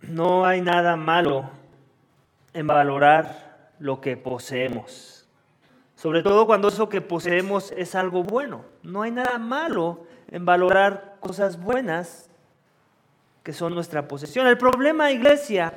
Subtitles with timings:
[0.00, 1.50] no hay nada malo
[2.52, 5.26] en valorar lo que poseemos.
[5.96, 8.64] Sobre todo cuando eso que poseemos es algo bueno.
[8.82, 12.28] No hay nada malo en valorar cosas buenas
[13.42, 14.46] que son nuestra posesión.
[14.46, 15.72] El problema, iglesia,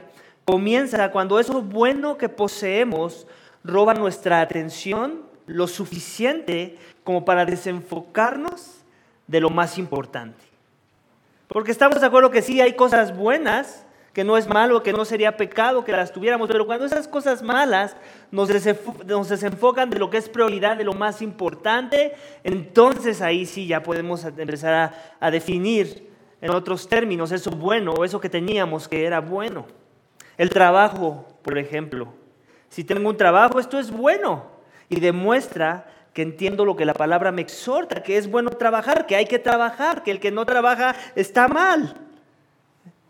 [0.45, 3.27] comienza cuando eso bueno que poseemos
[3.63, 8.83] roba nuestra atención lo suficiente como para desenfocarnos
[9.27, 10.43] de lo más importante.
[11.47, 13.85] Porque estamos de acuerdo que sí hay cosas buenas,
[14.19, 17.41] que no es malo, que no sería pecado que las tuviéramos, pero cuando esas cosas
[17.41, 17.95] malas
[18.31, 23.81] nos, desenfocan de lo que es prioridad, de lo más importante, entonces ahí sí ya
[23.81, 26.09] podemos empezar a, a definir
[26.41, 29.67] en otros términos eso bueno o eso que teníamos que era bueno.
[30.37, 32.09] El trabajo, por ejemplo.
[32.67, 34.47] Si tengo un trabajo, esto es bueno
[34.89, 39.15] y demuestra que entiendo lo que la palabra me exhorta, que es bueno trabajar, que
[39.15, 42.08] hay que trabajar, que el que no trabaja está mal,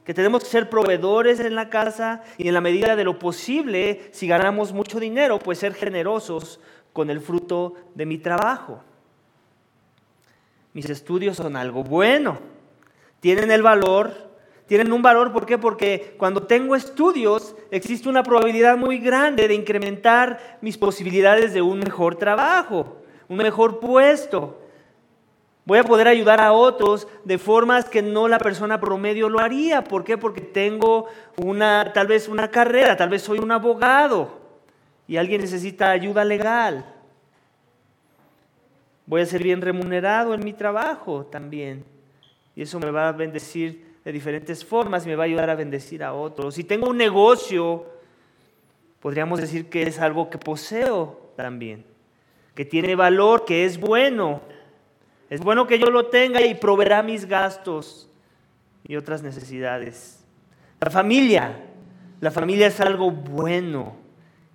[0.09, 4.09] que tenemos que ser proveedores en la casa y en la medida de lo posible,
[4.11, 6.59] si ganamos mucho dinero, pues ser generosos
[6.93, 8.81] con el fruto de mi trabajo.
[10.73, 12.39] Mis estudios son algo bueno,
[13.19, 14.31] tienen el valor
[14.65, 15.59] tienen un valor, ¿por qué?
[15.59, 21.77] Porque cuando tengo estudios existe una probabilidad muy grande de incrementar mis posibilidades de un
[21.77, 22.97] mejor trabajo,
[23.27, 24.58] un mejor puesto.
[25.69, 29.83] Voy a poder ayudar a otros de formas que no la persona promedio lo haría.
[29.83, 30.17] ¿Por qué?
[30.17, 31.05] Porque tengo
[31.37, 34.31] una, tal vez una carrera, tal vez soy un abogado
[35.07, 36.83] y alguien necesita ayuda legal.
[39.05, 41.85] Voy a ser bien remunerado en mi trabajo también.
[42.55, 45.55] Y eso me va a bendecir de diferentes formas y me va a ayudar a
[45.55, 46.55] bendecir a otros.
[46.55, 47.85] Si tengo un negocio,
[49.01, 51.85] podríamos decir que es algo que poseo también,
[52.55, 54.41] que tiene valor, que es bueno.
[55.29, 58.09] Es bueno que yo lo tenga y proveerá mis gastos
[58.83, 60.25] y otras necesidades.
[60.81, 61.65] La familia,
[62.19, 63.95] la familia es algo bueno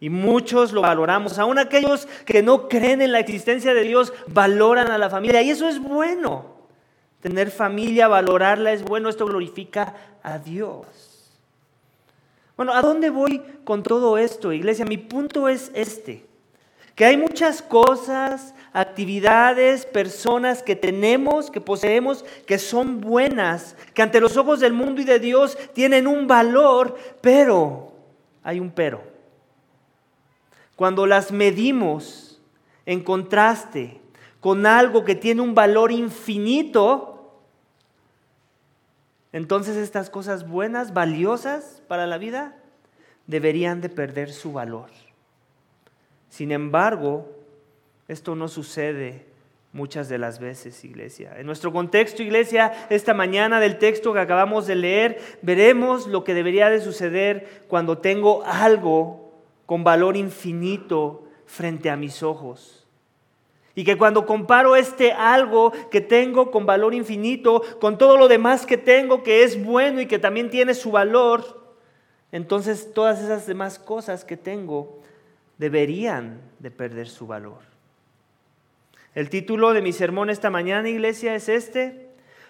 [0.00, 1.38] y muchos lo valoramos.
[1.38, 5.50] Aún aquellos que no creen en la existencia de Dios valoran a la familia y
[5.50, 6.54] eso es bueno.
[7.20, 10.86] Tener familia, valorarla es bueno, esto glorifica a Dios.
[12.56, 14.84] Bueno, ¿a dónde voy con todo esto, iglesia?
[14.84, 16.26] Mi punto es este,
[16.94, 24.20] que hay muchas cosas, actividades, personas que tenemos, que poseemos, que son buenas, que ante
[24.20, 27.92] los ojos del mundo y de Dios tienen un valor, pero
[28.42, 29.02] hay un pero.
[30.74, 32.42] Cuando las medimos
[32.84, 34.00] en contraste
[34.40, 37.40] con algo que tiene un valor infinito,
[39.32, 42.56] entonces estas cosas buenas, valiosas para la vida,
[43.28, 44.90] deberían de perder su valor.
[46.28, 47.43] Sin embargo,
[48.08, 49.26] esto no sucede
[49.72, 51.34] muchas de las veces, iglesia.
[51.36, 56.32] En nuestro contexto, iglesia, esta mañana del texto que acabamos de leer, veremos lo que
[56.32, 59.32] debería de suceder cuando tengo algo
[59.66, 62.86] con valor infinito frente a mis ojos.
[63.74, 68.66] Y que cuando comparo este algo que tengo con valor infinito, con todo lo demás
[68.66, 71.64] que tengo que es bueno y que también tiene su valor,
[72.30, 75.00] entonces todas esas demás cosas que tengo
[75.58, 77.73] deberían de perder su valor.
[79.14, 82.08] El título de mi sermón esta mañana, iglesia, es este.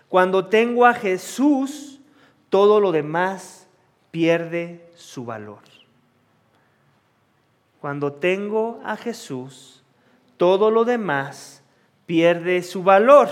[0.08, 2.00] Cuando tengo a Jesús,
[2.48, 3.68] todo lo demás
[4.10, 5.60] pierde su valor.
[7.80, 9.82] Cuando tengo a Jesús,
[10.36, 11.62] todo lo demás
[12.06, 13.28] pierde su valor.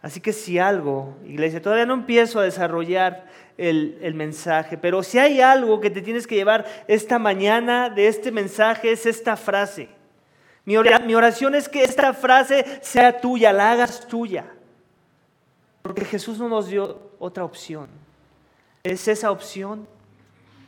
[0.00, 3.26] Así que si algo, iglesia, todavía no empiezo a desarrollar
[3.56, 8.30] el, mensaje, pero si hay algo que te tienes que llevar esta mañana de este
[8.30, 9.88] mensaje es esta frase.
[10.64, 14.46] Mi, oración es que esta frase sea tuya, la hagas tuya.
[15.82, 17.88] Porque Jesús no nos dio otra opción.
[18.82, 19.86] ¿Es esa opción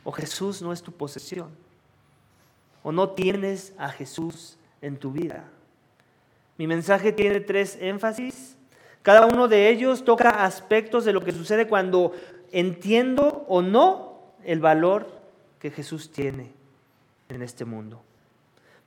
[0.03, 1.49] o Jesús no es tu posesión?
[2.87, 5.43] o no tienes a Jesús en tu vida.
[6.57, 8.55] Mi mensaje tiene tres énfasis.
[9.01, 12.13] Cada uno de ellos toca aspectos de lo que sucede cuando
[12.53, 15.05] entiendo o no el valor
[15.59, 16.53] que Jesús tiene
[17.27, 18.01] en este mundo.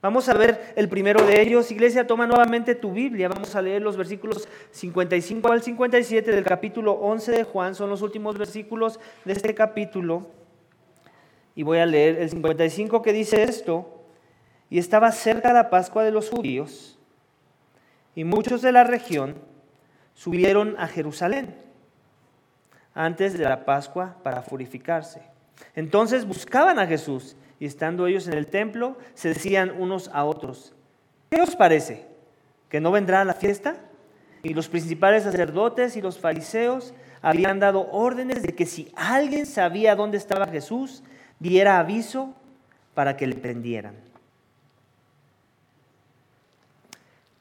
[0.01, 1.71] Vamos a ver el primero de ellos.
[1.71, 3.29] Iglesia, toma nuevamente tu Biblia.
[3.29, 7.75] Vamos a leer los versículos 55 al 57 del capítulo 11 de Juan.
[7.75, 10.27] Son los últimos versículos de este capítulo.
[11.53, 14.03] Y voy a leer el 55 que dice esto.
[14.71, 16.97] Y estaba cerca la Pascua de los judíos.
[18.15, 19.35] Y muchos de la región
[20.15, 21.55] subieron a Jerusalén
[22.95, 25.21] antes de la Pascua para purificarse.
[25.75, 30.73] Entonces buscaban a Jesús y estando ellos en el templo se decían unos a otros,
[31.29, 32.07] ¿qué os parece?
[32.69, 33.75] ¿Que no vendrá a la fiesta?
[34.41, 39.95] Y los principales sacerdotes y los fariseos habían dado órdenes de que si alguien sabía
[39.95, 41.03] dónde estaba Jesús,
[41.37, 42.33] diera aviso
[42.95, 43.93] para que le prendieran.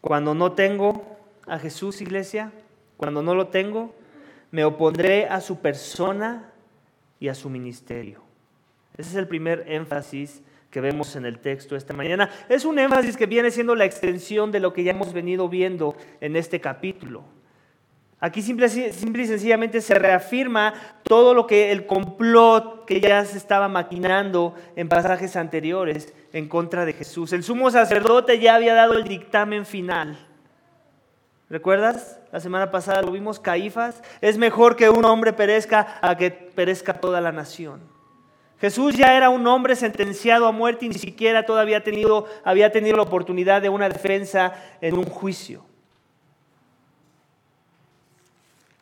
[0.02, 1.16] Cuando no tengo
[1.46, 2.52] a Jesús, iglesia,
[2.98, 3.94] cuando no lo tengo,
[4.50, 6.52] me opondré a su persona
[7.18, 8.29] y a su ministerio.
[8.96, 12.30] Ese es el primer énfasis que vemos en el texto esta mañana.
[12.48, 15.96] Es un énfasis que viene siendo la extensión de lo que ya hemos venido viendo
[16.20, 17.24] en este capítulo.
[18.22, 23.66] Aquí simple, y sencillamente se reafirma todo lo que el complot que ya se estaba
[23.68, 27.32] maquinando en pasajes anteriores en contra de Jesús.
[27.32, 30.18] El sumo sacerdote ya había dado el dictamen final.
[31.48, 32.20] ¿Recuerdas?
[32.30, 34.02] La semana pasada lo vimos, Caifás.
[34.20, 37.80] Es mejor que un hombre perezca a que perezca toda la nación.
[38.60, 42.96] Jesús ya era un hombre sentenciado a muerte y ni siquiera todavía tenido, había tenido
[42.96, 44.52] la oportunidad de una defensa
[44.82, 45.64] en un juicio.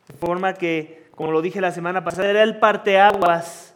[0.09, 3.73] De forma que, como lo dije la semana pasada, era el parteaguas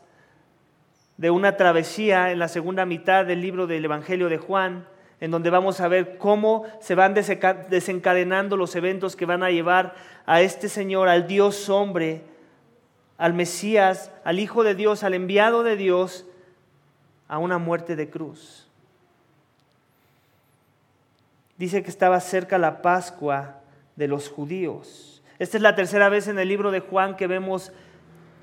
[1.16, 4.86] de una travesía en la segunda mitad del libro del Evangelio de Juan,
[5.22, 9.96] en donde vamos a ver cómo se van desencadenando los eventos que van a llevar
[10.26, 12.24] a este Señor, al Dios hombre,
[13.24, 16.26] al Mesías, al Hijo de Dios, al enviado de Dios,
[17.30, 18.68] a una muerte de cruz.
[21.58, 23.62] Dice que estaba cerca la Pascua
[23.96, 25.24] de los judíos.
[25.40, 27.72] Esta es la tercera vez en el libro de Juan que vemos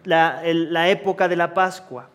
[0.05, 0.41] la,
[0.88, 2.09] época de la Pascua.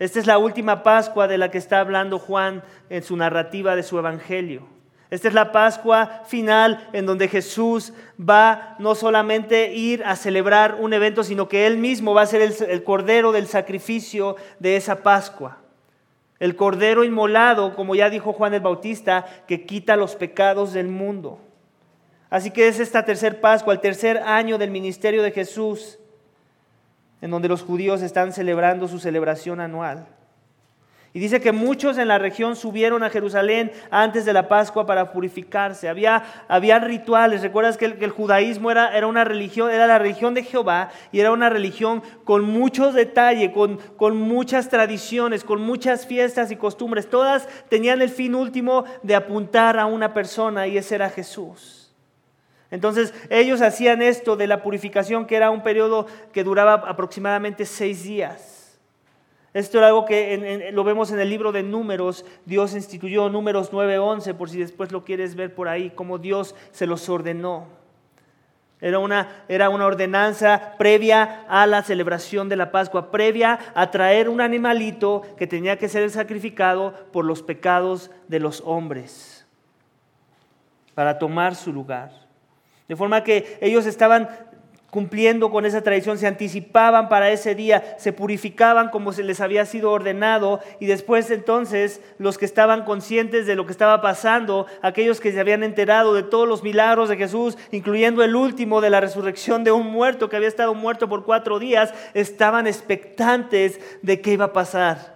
[0.00, 3.84] Esta es la última Pascua de la que está hablando Juan en su narrativa de
[3.84, 4.66] su Evangelio.
[5.14, 10.92] Esta es la Pascua final en donde Jesús va no solamente ir a celebrar un
[10.92, 15.58] evento, sino que Él mismo va a ser el, cordero del sacrificio de esa Pascua.
[16.40, 21.38] El cordero inmolado, como ya dijo Juan el Bautista, que quita los pecados del mundo.
[22.28, 26.00] Así que es esta tercer Pascua, el tercer año del ministerio de Jesús
[27.20, 30.08] en donde los judíos están celebrando su celebración anual.
[31.16, 35.12] Y dice que muchos en la región subieron a Jerusalén antes de la Pascua para
[35.12, 35.88] purificarse.
[35.88, 37.40] Había, había rituales.
[37.40, 41.30] Recuerdas que el, judaísmo era, era, una religión, era la religión de Jehová y era
[41.30, 47.08] una religión con muchos detalles, con, con muchas tradiciones, con muchas fiestas y costumbres.
[47.08, 51.94] Todas tenían el fin último de apuntar a una persona y ese era Jesús.
[52.72, 58.02] Entonces ellos hacían esto de la purificación, que era un periodo que duraba aproximadamente seis
[58.02, 58.63] días.
[59.54, 64.34] Esto era algo que lo vemos en el libro de números, Dios instituyó números 9:11,
[64.34, 67.68] por si después lo quieres ver por ahí, cómo Dios se los ordenó.
[68.80, 74.28] Era una, era una ordenanza previa a la celebración de la Pascua, previa a traer
[74.28, 79.46] un animalito que tenía que ser sacrificado por los pecados de los hombres,
[80.96, 82.10] para tomar su lugar.
[82.88, 84.28] De forma que ellos estaban
[84.94, 89.66] cumpliendo con esa tradición, se anticipaban para ese día, se purificaban como se les había
[89.66, 95.18] sido ordenado y después entonces los que estaban conscientes de lo que estaba pasando, aquellos
[95.18, 99.00] que se habían enterado de todos los milagros de Jesús, incluyendo el último de la
[99.00, 104.34] resurrección de un muerto que había estado muerto por cuatro días, estaban expectantes de qué
[104.34, 105.13] iba a pasar.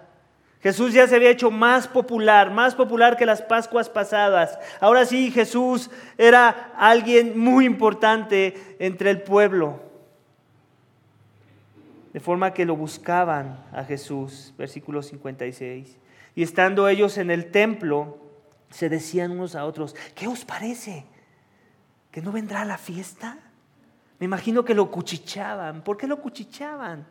[0.61, 4.59] Jesús ya se había hecho más popular, más popular que las Pascuas pasadas.
[4.81, 9.81] Ahora sí, Jesús era alguien muy importante entre el pueblo.
[12.11, 15.97] De forma que lo buscaban a Jesús, versículo 56.
[16.35, 18.17] Y estando ellos en el templo,
[18.69, 21.05] se decían unos a otros, ¿qué os parece?
[22.11, 23.37] ¿Que no vendrá la fiesta?
[24.19, 25.83] Me imagino que lo cuchichaban.
[25.83, 27.07] ¿Por qué lo cuchichaban?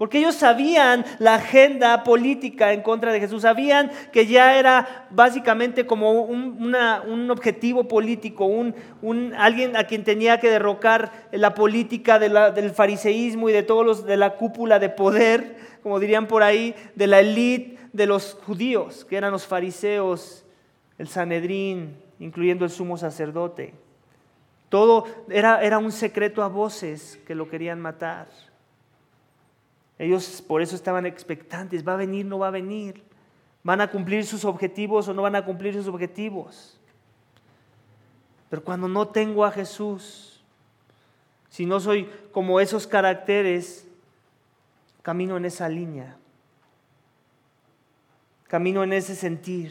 [0.00, 5.84] Porque ellos sabían la agenda política en contra de Jesús, sabían que ya era básicamente
[5.84, 13.50] como un, objetivo político, un, alguien a quien tenía que derrocar la política del fariseísmo
[13.50, 17.20] y de todos los de la cúpula de poder, como dirían por ahí, de la
[17.20, 20.46] élite de los judíos, que eran los fariseos,
[20.96, 23.74] el Sanedrín, incluyendo el sumo sacerdote.
[24.70, 28.28] Todo era, era un secreto a voces que lo querían matar.
[30.00, 33.02] Ellos por eso estaban expectantes, ¿va a venir, no va a venir?
[33.62, 36.80] ¿Van a cumplir sus objetivos o no van a cumplir sus objetivos?
[38.48, 40.42] Pero cuando no tengo a Jesús,
[41.50, 43.86] si no soy como esos caracteres,
[45.02, 46.16] camino en esa línea,
[48.46, 49.70] camino en ese sentir.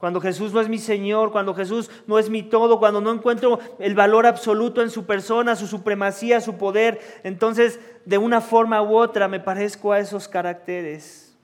[0.00, 3.60] Cuando Jesús no es mi Señor, cuando Jesús no es mi todo, cuando no encuentro
[3.78, 8.96] el valor absoluto en su persona, su supremacía, su poder, entonces de una forma u
[8.96, 11.36] otra me parezco a esos caracteres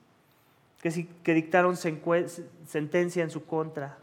[0.81, 3.99] que, dictaron sentencia en su contra.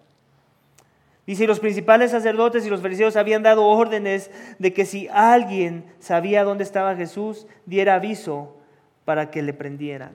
[1.27, 4.31] Dice, y los principales sacerdotes y los fariseos habían dado órdenes
[4.61, 8.57] de que si alguien sabía dónde estaba Jesús, diera aviso
[9.05, 10.13] para que le prendieran.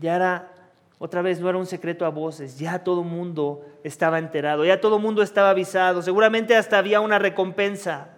[0.00, 0.52] Ya era,
[0.98, 4.80] otra vez, no era un secreto a voces, ya todo el mundo estaba enterado, ya
[4.80, 8.08] todo el mundo estaba avisado, seguramente hasta había una recompensa.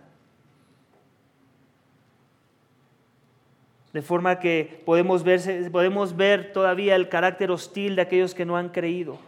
[3.93, 8.57] De forma que podemos ver, podemos ver todavía el carácter hostil de aquellos que no
[8.57, 9.19] han creído.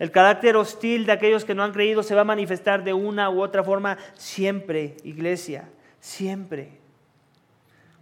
[0.00, 3.30] El carácter hostil de aquellos que no han creído se va a manifestar de una
[3.30, 5.68] u otra forma siempre, iglesia,
[6.00, 6.80] siempre.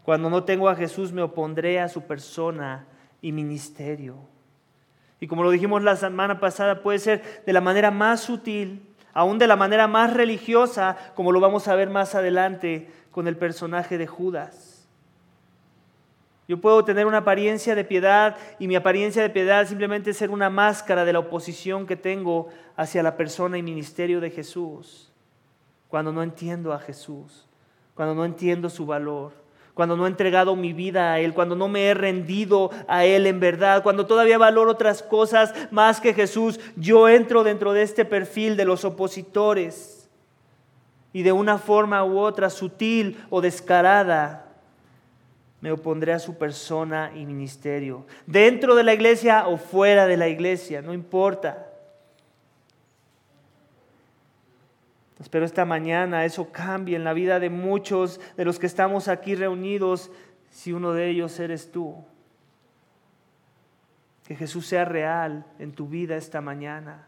[0.02, 2.86] Cuando no tengo a Jesús me opondré a su persona
[3.20, 4.29] y ministerio.
[5.20, 9.38] Y como lo dijimos la semana pasada, puede ser de la manera más sutil, aún
[9.38, 13.98] de la manera más religiosa, como lo vamos a ver más adelante con el personaje
[13.98, 14.88] de Judas.
[16.48, 20.50] Yo puedo tener una apariencia de piedad y mi apariencia de piedad simplemente ser una
[20.50, 25.12] máscara de la oposición que tengo hacia la persona y ministerio de Jesús.
[25.86, 27.46] Cuando no entiendo a Jesús,
[27.94, 29.32] cuando no entiendo su valor,
[29.80, 33.26] cuando no he entregado mi vida a Él, cuando no me he rendido a Él
[33.26, 38.04] en verdad, cuando todavía valoro otras cosas más que Jesús, yo entro dentro de este
[38.04, 40.06] perfil de los opositores.
[41.14, 44.48] Y de una forma u otra, sutil o descarada,
[45.62, 50.28] me opondré a su persona y ministerio, dentro de la iglesia o fuera de la
[50.28, 51.69] iglesia, no importa.
[55.20, 59.34] Espero esta mañana eso cambie en la vida de muchos de los que estamos aquí
[59.34, 60.10] reunidos,
[60.48, 61.94] si uno de ellos eres tú.
[64.26, 67.06] Que Jesús sea real en tu vida esta mañana.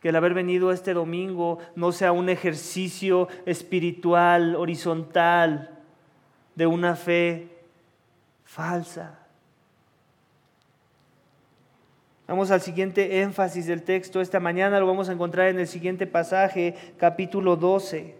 [0.00, 5.78] Que el haber venido este domingo no sea un ejercicio espiritual, horizontal,
[6.56, 7.48] de una fe
[8.44, 9.27] falsa.
[12.28, 14.20] Vamos al siguiente énfasis del texto.
[14.20, 18.14] Esta mañana lo vamos a encontrar en el siguiente pasaje, capítulo 12.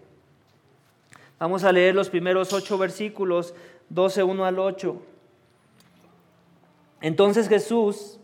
[1.37, 3.53] Vamos a leer los primeros ocho versículos,
[3.89, 4.99] 12, 1 al 8.
[7.01, 8.19] Entonces Jesús,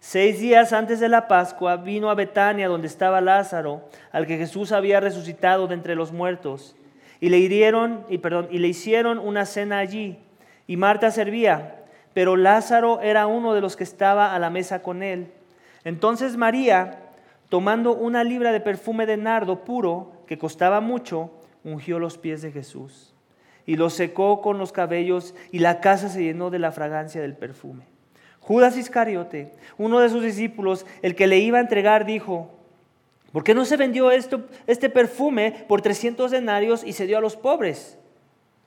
[0.00, 4.72] seis días antes de la Pascua, vino a Betania, donde estaba Lázaro, al que Jesús
[4.72, 6.74] había resucitado de entre los muertos.
[7.20, 10.18] Y le, hirieron, y, perdón, y le hicieron una cena allí.
[10.66, 11.77] Y Marta servía,
[12.18, 15.30] pero Lázaro era uno de los que estaba a la mesa con él.
[15.84, 16.98] Entonces María,
[17.48, 21.30] tomando una libra de perfume de nardo puro, que costaba mucho,
[21.62, 23.14] ungió los pies de Jesús
[23.66, 27.36] y los secó con los cabellos y la casa se llenó de la fragancia del
[27.36, 27.84] perfume.
[28.40, 32.50] Judas Iscariote, uno de sus discípulos, el que le iba a entregar, dijo,
[33.30, 37.20] ¿Por qué no se vendió esto, este perfume por 300 denarios y se dio a
[37.20, 37.96] los pobres?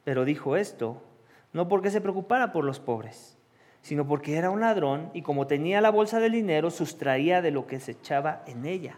[0.05, 1.03] Pero dijo esto,
[1.51, 3.37] no porque se preocupara por los pobres,
[3.81, 7.67] sino porque era un ladrón y como tenía la bolsa del dinero, sustraía de lo
[7.67, 8.97] que se echaba en ella.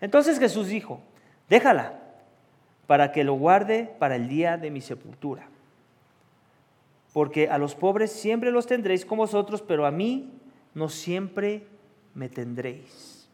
[0.00, 1.00] Entonces Jesús dijo,
[1.48, 2.00] déjala
[2.86, 5.46] para que lo guarde para el día de mi sepultura.
[7.12, 10.32] Porque a los pobres siempre los tendréis con vosotros, pero a mí
[10.74, 11.66] no siempre
[12.14, 13.28] me tendréis.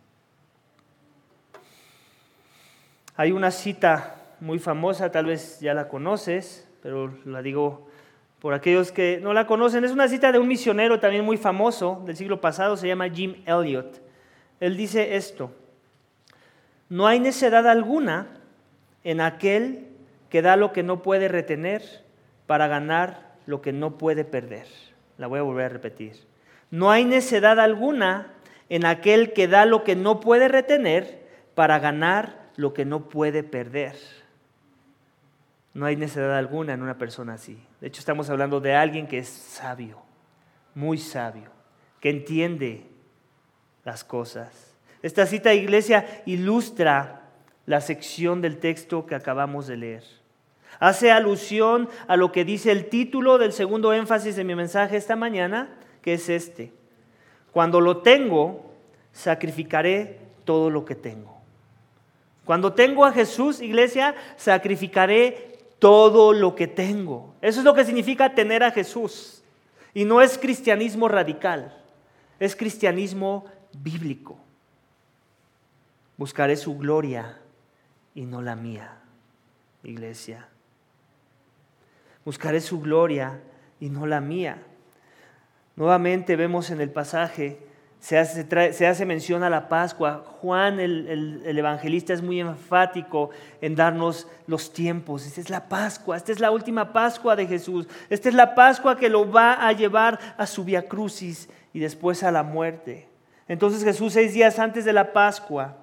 [3.16, 7.88] Hay una cita muy famosa, tal vez ya la conoces, pero la digo
[8.40, 9.84] por aquellos que no la conocen.
[9.84, 13.36] Es una cita de un misionero también muy famoso del siglo pasado, se llama Jim
[13.46, 14.00] Elliot.
[14.60, 15.50] Él dice esto,
[16.88, 18.28] no hay necedad alguna
[19.04, 19.88] en aquel
[20.30, 21.82] que da lo que no puede retener
[22.46, 24.66] para ganar lo que no puede perder.
[25.18, 26.14] La voy a volver a repetir.
[26.70, 28.32] No hay necedad alguna
[28.68, 33.42] en aquel que da lo que no puede retener para ganar lo que no puede
[33.42, 33.96] perder.
[35.74, 37.58] No hay necesidad alguna en una persona así.
[37.80, 40.02] De hecho, estamos hablando de alguien que es sabio,
[40.74, 41.50] muy sabio,
[42.00, 42.86] que entiende
[43.84, 44.74] las cosas.
[45.02, 47.22] Esta cita de iglesia ilustra
[47.66, 50.04] la sección del texto que acabamos de leer.
[50.78, 55.16] Hace alusión a lo que dice el título del segundo énfasis de mi mensaje esta
[55.16, 55.68] mañana,
[56.02, 56.72] que es este.
[57.52, 58.74] Cuando lo tengo,
[59.12, 61.36] sacrificaré todo lo que tengo.
[62.44, 67.34] Cuando tengo a Jesús, iglesia, sacrificaré todo lo que tengo.
[67.40, 69.42] Eso es lo que significa tener a Jesús.
[69.94, 71.74] Y no es cristianismo radical,
[72.38, 74.38] es cristianismo bíblico.
[76.16, 77.38] Buscaré su gloria
[78.14, 78.98] y no la mía,
[79.82, 80.48] iglesia.
[82.24, 83.40] Buscaré su gloria
[83.80, 84.62] y no la mía.
[85.76, 87.65] Nuevamente vemos en el pasaje
[88.06, 90.22] se hace, mención a la Pascua.
[90.40, 95.26] Juan, el, evangelista, es muy enfático en darnos los tiempos.
[95.26, 97.88] Esta es la Pascua, esta es la última Pascua de Jesús.
[98.08, 102.22] Esta es la Pascua que lo va a llevar a su via crucis y después
[102.22, 103.08] a la muerte.
[103.48, 105.76] Entonces Jesús seis días antes de la Pascua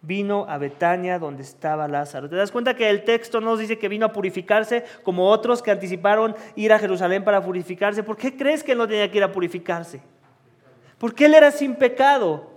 [0.00, 2.30] vino a Betania donde estaba Lázaro.
[2.30, 5.70] ¿Te das cuenta que el texto nos dice que vino a purificarse como otros que
[5.70, 8.02] anticiparon ir a Jerusalén para purificarse?
[8.02, 10.00] ¿Por qué crees que no tenía que ir a purificarse?
[10.98, 12.50] Porque él era sin pecado.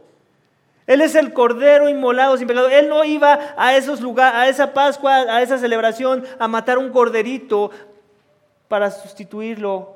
[0.86, 2.70] Él es el cordero inmolado sin pecado.
[2.70, 6.92] Él no iba a esos lugares, a esa Pascua, a esa celebración, a matar un
[6.92, 7.72] corderito
[8.68, 9.96] para sustituirlo.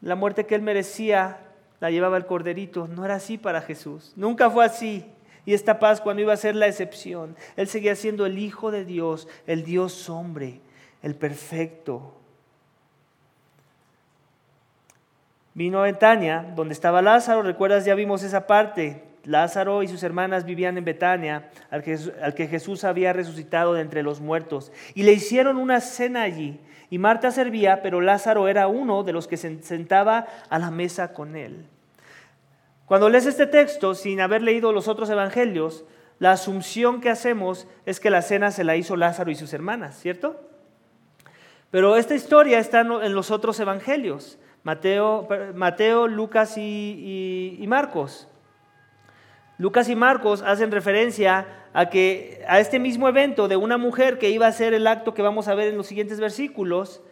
[0.00, 1.38] La muerte que él merecía
[1.80, 2.88] la llevaba el corderito.
[2.88, 4.12] No era así para Jesús.
[4.16, 5.04] Nunca fue así.
[5.46, 7.36] Y esta Pascua no iba a ser la excepción.
[7.56, 10.60] Él seguía siendo el Hijo de Dios, el Dios hombre,
[11.02, 12.14] el perfecto.
[15.54, 17.42] Vino a Betania, donde estaba Lázaro.
[17.42, 17.84] ¿Recuerdas?
[17.84, 19.04] Ya vimos esa parte.
[19.22, 23.80] Lázaro y sus hermanas vivían en Betania, al que, al que, Jesús había resucitado de
[23.80, 24.72] entre los muertos.
[24.94, 26.60] Y le hicieron una cena allí.
[26.90, 31.12] Y Marta servía, pero Lázaro era uno de los que se sentaba a la mesa
[31.12, 31.66] con él.
[32.86, 35.84] Cuando lees este texto sin haber leído los otros evangelios,
[36.18, 39.98] la asunción que hacemos es que la cena se la hizo Lázaro y sus hermanas,
[39.98, 40.40] ¿cierto?
[41.70, 48.28] Pero esta historia está en los otros evangelios, Mateo, Mateo Lucas y, y Marcos.
[49.58, 54.30] Lucas y Marcos hacen referencia a que a este mismo evento de una mujer que
[54.30, 57.02] iba a hacer el acto que vamos a ver en los siguientes versículos,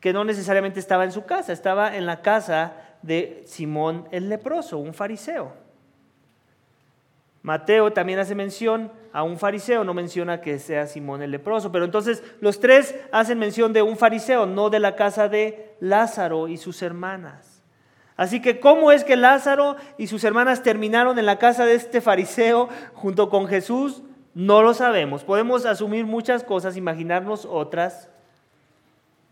[0.00, 4.78] que no necesariamente estaba en su casa, estaba en la casa de Simón el leproso,
[4.78, 5.52] un fariseo.
[7.42, 11.84] Mateo también hace mención a un fariseo, no menciona que sea Simón el leproso, pero
[11.84, 16.56] entonces los tres hacen mención de un fariseo, no de la casa de Lázaro y
[16.56, 17.62] sus hermanas.
[18.16, 22.00] Así que, ¿cómo es que Lázaro y sus hermanas terminaron en la casa de este
[22.00, 24.02] fariseo junto con Jesús?
[24.34, 25.24] No lo sabemos.
[25.24, 28.08] Podemos asumir muchas cosas, imaginarnos otras.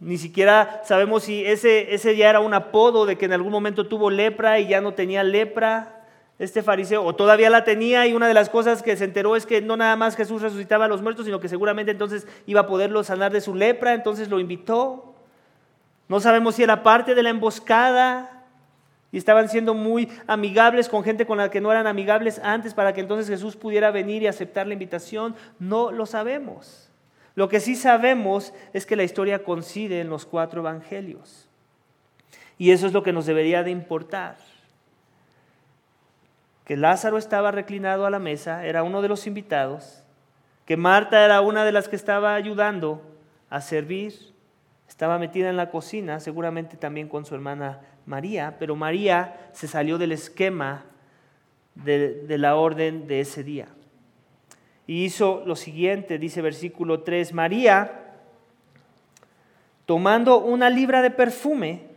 [0.01, 3.87] Ni siquiera sabemos si ese, ese ya era un apodo de que en algún momento
[3.87, 6.00] tuvo lepra y ya no tenía lepra
[6.41, 9.45] este fariseo, o todavía la tenía y una de las cosas que se enteró es
[9.45, 12.67] que no nada más Jesús resucitaba a los muertos, sino que seguramente entonces iba a
[12.67, 15.15] poderlo sanar de su lepra, entonces lo invitó.
[16.09, 18.47] No sabemos si era parte de la emboscada
[19.13, 22.95] y estaban siendo muy amigables con gente con la que no eran amigables antes para
[22.95, 25.37] que entonces Jesús pudiera venir y aceptar la invitación.
[25.59, 26.91] No lo sabemos.
[27.35, 31.51] Lo que sí sabemos es que la historia coincide en los cuatro evangelios.
[32.57, 34.37] Y eso es lo que nos debería de importar.
[36.71, 40.05] Que Lázaro estaba reclinado a la mesa, era uno de los invitados,
[40.67, 43.03] que Marta era una de las que estaba ayudando
[43.49, 44.15] a servir,
[44.89, 49.99] estaba metida en la cocina, seguramente también con su hermana María, pero María se salió
[49.99, 50.85] del esquema
[51.75, 53.67] de, la orden de ese día.
[54.87, 58.13] Y hizo lo siguiente, dice versículo 3, María,
[59.87, 61.90] tomando una libra de perfume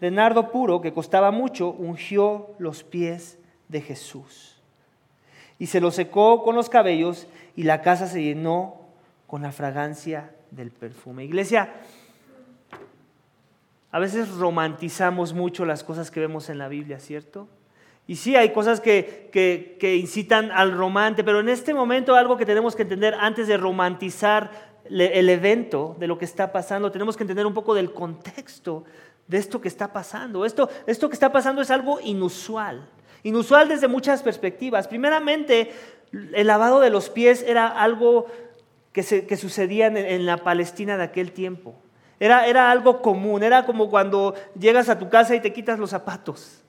[0.00, 4.60] de nardo puro que costaba mucho, ungió los pies de Jesús.
[5.58, 8.80] Y se lo secó con los cabellos y la casa se llenó
[9.26, 11.24] con la fragancia del perfume.
[11.24, 11.74] Iglesia,
[13.90, 17.48] a veces romantizamos mucho las cosas que vemos en la Biblia, ¿cierto?
[18.06, 22.46] Y sí, hay cosas que, que, incitan al romance, pero en este momento algo que
[22.46, 24.50] tenemos que entender antes de romantizar
[24.88, 28.84] el evento, de lo que está pasando, tenemos que entender un poco del contexto
[29.28, 30.44] de esto que está pasando.
[30.44, 32.88] Esto, esto que está pasando es algo inusual,
[33.22, 34.88] inusual desde muchas perspectivas.
[34.88, 35.72] Primeramente,
[36.12, 38.26] el lavado de los pies era algo
[38.92, 41.76] que, sucedía en, en, la Palestina de aquel tiempo.
[42.18, 45.90] Era, era algo común, era como cuando llegas a tu casa y te quitas los
[45.90, 46.64] zapatos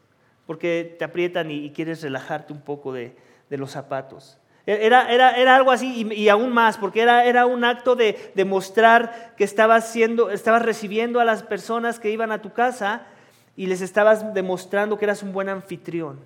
[0.49, 3.15] porque te aprietan y, quieres relajarte un poco de,
[3.51, 4.38] los zapatos.
[4.71, 9.33] Era, era, era, algo así y, aún más, porque era, era un acto de, mostrar
[9.35, 13.07] que estabas, siendo, estabas recibiendo a las personas que iban a tu casa
[13.55, 16.19] y les estabas demostrando que eras un buen anfitrión,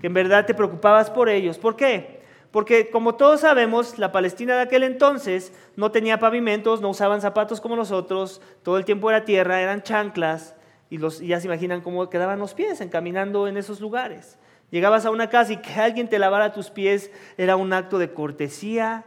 [0.00, 1.58] que en verdad te preocupabas por ellos.
[1.58, 2.22] ¿Por qué?
[2.50, 7.60] Porque como todos sabemos, la Palestina de aquel entonces no tenía pavimentos, no usaban zapatos
[7.60, 10.54] como nosotros, todo el tiempo era tierra, eran chanclas
[10.88, 14.38] y, los, ya se imaginan cómo quedaban los pies encaminando en esos lugares.
[14.74, 18.12] Llegabas a una casa y que alguien te lavara tus pies era un acto de
[18.12, 19.04] cortesía,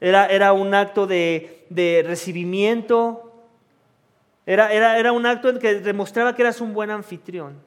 [0.00, 3.30] era, era un acto de, de recibimiento,
[4.46, 7.60] era, era, era un acto en que demostraba que eras un buen anfitrión.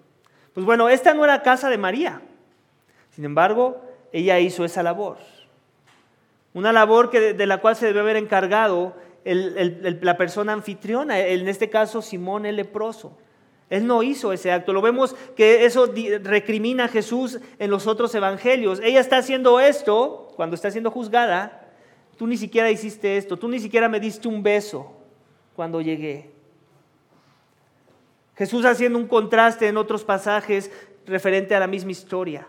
[0.56, 2.24] Pues bueno, esta no era casa de María.
[3.12, 3.80] Sin embargo,
[4.12, 5.18] ella hizo esa labor.
[6.56, 11.70] Una labor que, de la cual se debe haber encargado la persona anfitriona, en este
[11.70, 13.16] caso Simón el leproso.
[13.72, 14.74] Él no hizo ese acto.
[14.74, 15.90] Lo vemos que eso
[16.24, 18.82] recrimina a Jesús en los otros evangelios.
[18.84, 21.70] Ella está haciendo esto cuando está siendo juzgada.
[22.18, 23.38] Tú ni siquiera hiciste esto.
[23.38, 24.92] Tú ni siquiera me diste un beso
[25.56, 26.32] cuando llegué.
[28.36, 30.70] Jesús haciendo un contraste en otros pasajes
[31.06, 32.48] referente a la misma historia.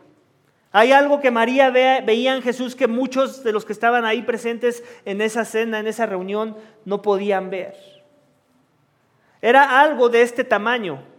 [0.72, 4.82] Hay algo que María veía en Jesús que muchos de los que estaban ahí presentes
[5.04, 7.76] en esa cena, en esa reunión, no podían ver.
[9.40, 11.11] Era algo de este tamaño.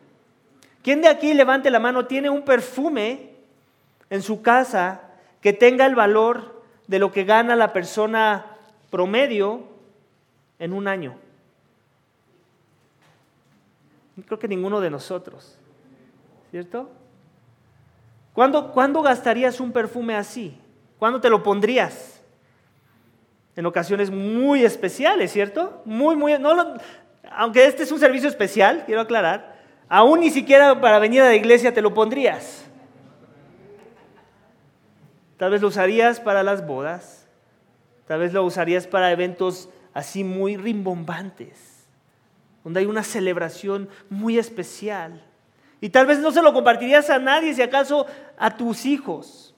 [0.84, 3.32] ¿Quién de aquí levante la mano tiene un perfume
[4.10, 5.02] en su casa
[5.42, 8.46] que tenga el valor de lo que gana la persona
[8.92, 9.64] promedio
[10.60, 11.18] en un año?
[14.26, 15.58] Creo que ninguno de nosotros,
[16.52, 16.92] ¿cierto?
[18.34, 20.58] ¿Cuándo, gastarías un perfume así?
[21.00, 22.22] ¿Cuándo te lo pondrías?
[23.56, 25.82] En ocasiones muy especiales, ¿cierto?
[25.86, 26.76] Muy, muy, no
[27.32, 29.53] aunque este es un servicio especial, quiero aclarar,
[29.94, 32.66] aún ni siquiera para venir a la iglesia te lo pondrías.
[35.38, 37.28] Tal vez lo usarías para las bodas,
[38.08, 41.86] tal vez lo usarías para eventos así muy rimbombantes,
[42.64, 45.24] donde hay una celebración muy especial.
[45.80, 48.08] Y tal vez no se lo compartirías a nadie, si acaso
[48.40, 49.54] a tus hijos.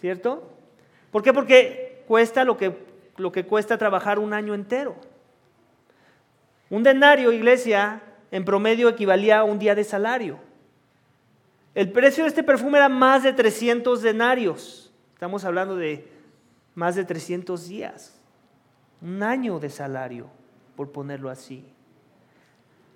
[0.00, 0.52] ¿Cierto?
[1.10, 1.32] ¿Por qué?
[1.32, 2.78] Porque cuesta lo que,
[3.16, 4.94] lo que cuesta trabajar un año entero.
[6.70, 10.38] Un denario, iglesia, en promedio equivalía a un día de salario.
[11.74, 14.92] El precio de este perfume era más de 300 denarios.
[15.12, 16.10] Estamos hablando de
[16.74, 18.18] más de 300 días.
[19.02, 20.28] Un año de salario,
[20.74, 21.75] por ponerlo así.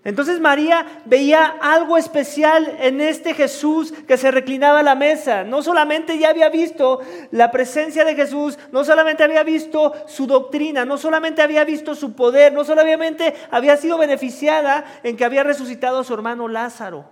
[0.03, 5.45] Entonces María veía algo especial en este Jesús que se reclinaba a la mesa.
[5.45, 7.01] No solamente ya había visto
[7.33, 12.15] la presencia de Jesús, no solamente había visto su doctrina, no solamente había visto su
[12.15, 17.05] poder, no solamente había sido beneficiada en que había resucitado a su hermano Lázaro,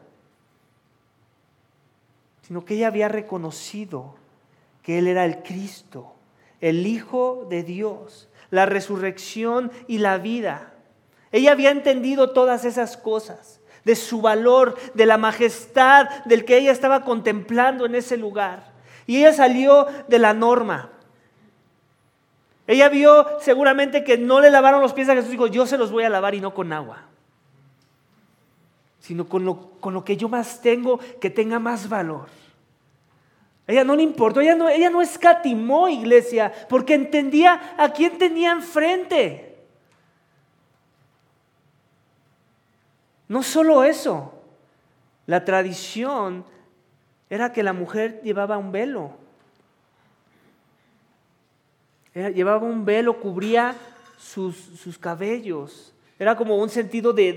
[2.40, 4.14] sino que ella había reconocido
[4.82, 6.14] que Él era el Cristo,
[6.62, 10.72] el Hijo de Dios, la resurrección y la vida.
[11.32, 16.72] Ella había entendido todas esas cosas, de su valor, de la majestad del que ella
[16.72, 18.72] estaba contemplando en ese lugar.
[19.06, 20.90] Y ella salió de la norma.
[22.66, 25.78] Ella vio seguramente que no le lavaron los pies a Jesús y dijo, yo se
[25.78, 27.04] los voy a lavar y no con agua,
[29.00, 32.26] sino con lo, con lo que yo más tengo, que tenga más valor.
[33.66, 38.52] Ella no le importó, ella no, ella no escatimó iglesia, porque entendía a quién tenía
[38.52, 39.47] enfrente.
[43.28, 44.32] No solo eso,
[45.26, 46.44] la tradición
[47.28, 49.12] era que la mujer llevaba un velo.
[52.14, 53.76] llevaba un velo, cubría
[54.18, 55.92] sus, cabellos.
[56.18, 57.32] Era como un sentido de,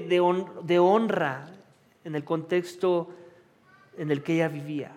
[0.64, 1.48] de honra
[2.04, 3.10] en el contexto
[3.98, 4.92] en el que ella vivía.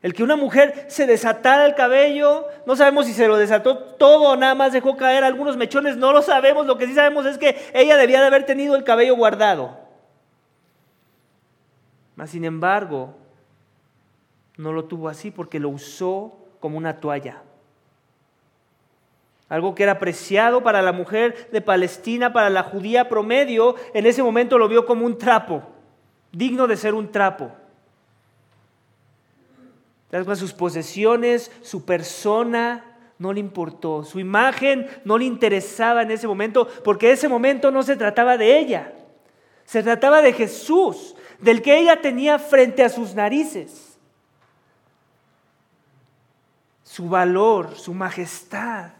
[0.00, 4.30] El que una mujer se desatara el cabello, no sabemos si se lo desató todo
[4.30, 7.36] o nada más dejó caer algunos mechones, no lo sabemos, lo que sí sabemos es
[7.36, 9.87] que ella debía de haber tenido el cabello guardado.
[12.18, 13.14] Mas, sin embargo,
[14.56, 17.44] no lo tuvo así porque lo usó como una toalla.
[19.48, 24.20] Algo que era apreciado para la mujer de Palestina, para la judía promedio, en ese
[24.24, 25.62] momento lo vio como un trapo,
[26.32, 27.52] digno de ser un trapo.
[30.34, 34.02] Sus posesiones, su persona, no le importó.
[34.02, 38.58] Su imagen no le interesaba en ese momento, porque ese momento no se trataba de
[38.58, 38.92] ella.
[39.64, 43.96] Se trataba de Jesús, del que ella tenía frente a sus narices.
[46.82, 48.90] Su valor, su majestad,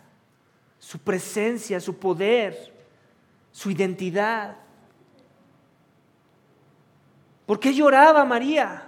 [0.78, 2.72] su presencia, su poder,
[3.50, 4.56] su identidad.
[7.46, 8.84] ¿Por qué lloraba María?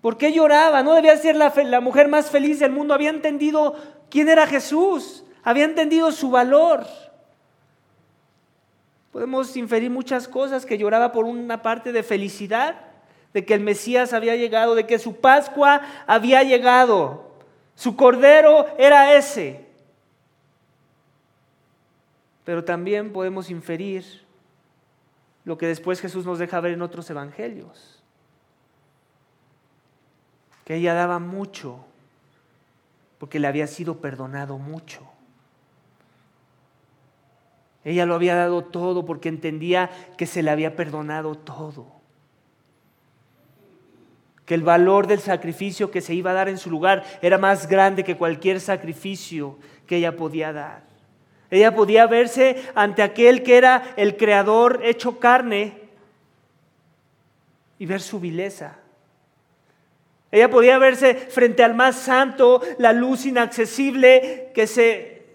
[0.00, 0.82] ¿Por qué lloraba?
[0.82, 2.94] No debía ser la, la, mujer más feliz del mundo.
[2.94, 3.76] Había entendido
[4.10, 5.22] quién era Jesús.
[5.44, 6.84] Había entendido su valor.
[9.12, 12.80] Podemos inferir muchas cosas, que lloraba por una parte de felicidad,
[13.34, 17.30] de que el Mesías había llegado, de que su Pascua había llegado,
[17.74, 19.66] su Cordero era ese.
[22.44, 24.22] Pero también podemos inferir
[25.44, 28.02] lo que después Jesús nos deja ver en otros evangelios,
[30.64, 31.84] que ella daba mucho
[33.18, 35.11] porque le había sido perdonado mucho.
[37.84, 41.86] Ella lo había dado todo porque entendía que se le había perdonado todo.
[44.46, 47.68] Que el valor del sacrificio que se iba a dar en su lugar era más
[47.68, 50.84] grande que cualquier sacrificio que ella podía dar.
[51.50, 55.80] Ella podía verse ante aquel que era el creador hecho carne
[57.78, 58.78] y ver su vileza.
[60.30, 65.26] Ella podía verse frente al más santo, la luz inaccesible que, se,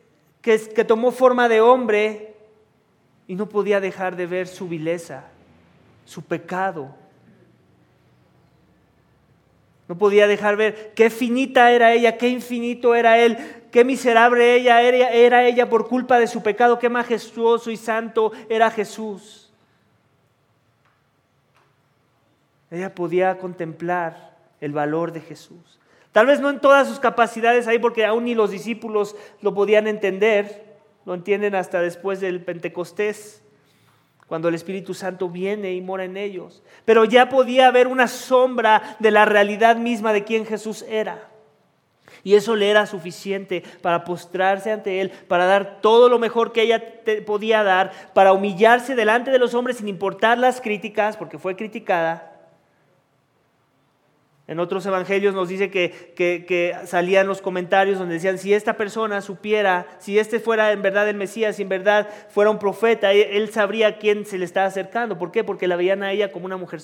[0.42, 2.37] que, que tomó forma de hombre
[3.28, 5.26] y no podía dejar de ver su vileza,
[6.06, 6.96] su pecado.
[9.88, 13.38] No podía dejar ver qué finita era ella, qué infinito era él,
[13.72, 18.32] qué miserable ella era, era ella por culpa de su pecado, qué majestuoso y santo
[18.50, 19.52] era Jesús.
[22.70, 25.80] Ella podía contemplar el valor de Jesús.
[26.12, 29.88] Tal vez no en todas sus capacidades ahí, porque aún ni los discípulos lo podían
[29.88, 30.67] entender,
[31.08, 33.42] lo entienden hasta después del Pentecostés
[34.28, 36.62] cuando el Espíritu Santo viene y mora en ellos.
[36.84, 41.30] Pero ya podía haber una sombra de la realidad misma de quien Jesús era.
[42.26, 46.64] Y eso le era suficiente para postrarse ante Él, para dar todo lo mejor que
[46.64, 46.84] ella
[47.26, 52.37] podía dar, para humillarse delante de los hombres sin importar las críticas, porque fue criticada,
[54.48, 59.88] en otros evangelios nos dice que, salían los comentarios donde decían, si esta persona supiera,
[60.00, 63.98] si este fuera en verdad el Mesías, si en verdad fuera un profeta, él sabría
[63.98, 65.18] quién se le estaba acercando.
[65.18, 65.44] ¿Por qué?
[65.44, 66.80] Porque la veían a ella como una mujer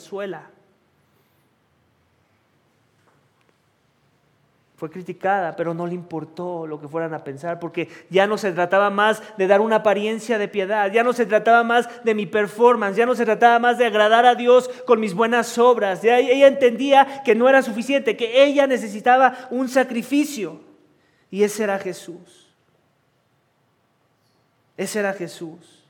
[4.84, 8.52] Fue criticada, pero no le importó lo que fueran a pensar, porque ya no se
[8.52, 12.26] trataba más de dar una apariencia de piedad, ya no se trataba más de mi
[12.26, 16.04] performance, ya no se trataba más de agradar a Dios con mis buenas obras.
[16.04, 20.60] Ella entendía que no era suficiente, que ella necesitaba un sacrificio.
[21.32, 22.54] Y ese era Jesús.
[24.76, 25.86] Ese era Jesús.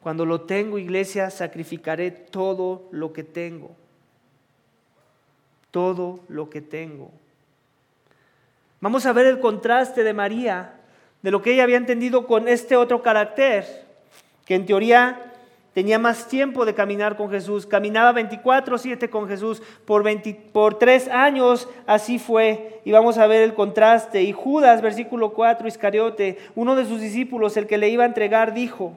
[0.00, 3.76] Cuando lo tengo, iglesia, sacrificaré todo lo que tengo
[5.70, 7.10] todo lo que tengo.
[8.80, 10.74] Vamos a ver el contraste de María,
[11.22, 13.66] de lo que ella había entendido con este otro carácter,
[14.46, 15.32] que en teoría
[15.74, 20.02] tenía más tiempo de caminar con Jesús, caminaba 24/7 con Jesús por,
[20.52, 22.80] por tres años, así fue.
[22.84, 24.22] Y vamos a ver el contraste.
[24.22, 28.54] Y Judas, versículo 4, Iscariote, uno de sus discípulos, el que le iba a entregar,
[28.54, 28.96] dijo,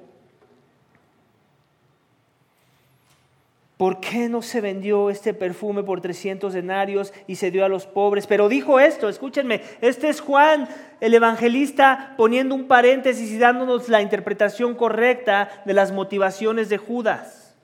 [3.77, 7.87] ¿Por qué no se vendió este perfume por 300 denarios y se dio a los
[7.87, 8.27] pobres?
[8.27, 10.69] Pero dijo esto, escúchenme, este es Juan,
[11.01, 17.55] el evangelista, poniendo un paréntesis y dándonos la interpretación correcta de las motivaciones de Judas.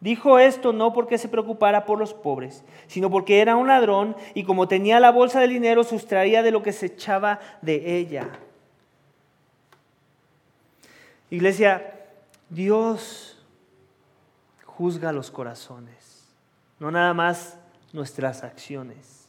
[0.00, 4.42] Dijo esto no porque se preocupara por los pobres, sino porque era un ladrón y
[4.42, 8.28] como tenía la bolsa de dinero sustraía de lo que se echaba de ella.
[11.30, 11.94] Iglesia,
[12.50, 13.38] Dios
[14.76, 16.28] juzga los corazones,
[16.78, 17.58] no nada más
[17.92, 19.28] nuestras acciones.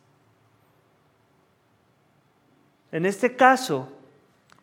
[2.91, 3.89] En este caso,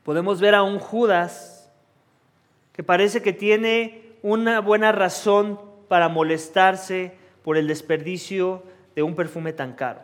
[0.05, 1.71] podemos ver a un Judas
[2.73, 8.63] que parece que tiene una buena razón para molestarse por el desperdicio
[8.95, 10.01] de un perfume tan caro.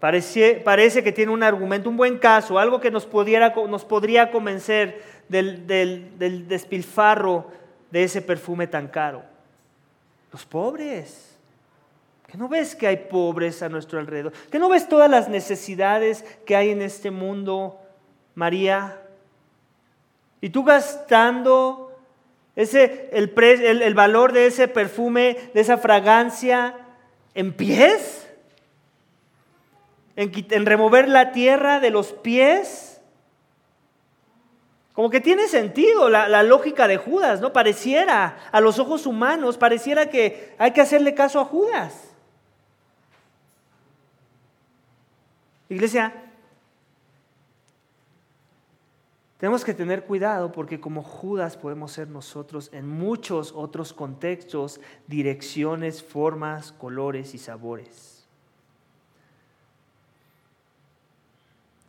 [0.00, 4.30] Parece, parece, que tiene un argumento, un buen caso, algo que nos, pudiera, nos podría
[4.30, 7.50] convencer del, del despilfarro
[7.90, 9.22] de ese perfume tan caro?
[10.32, 11.36] Los pobres.
[12.26, 14.32] ¿Que no ves que hay pobres a nuestro alrededor?
[14.50, 17.80] ¿Que no ves todas las necesidades que hay en este mundo,
[18.34, 19.00] María?
[20.40, 21.96] Y tú gastando
[22.56, 23.32] ese, el,
[23.82, 26.74] el valor de ese perfume, de esa fragancia,
[27.34, 28.26] en pies,
[30.16, 32.95] en, en remover la tierra de los pies
[34.96, 37.52] como que tiene sentido la, lógica de Judas, ¿no?
[37.52, 42.14] Pareciera, a los ojos humanos, pareciera que hay que hacerle caso a Judas.
[45.68, 46.14] Iglesia,
[49.36, 56.02] tenemos que tener cuidado porque como Judas podemos ser nosotros en muchos otros contextos, direcciones,
[56.02, 58.15] formas, colores y sabores.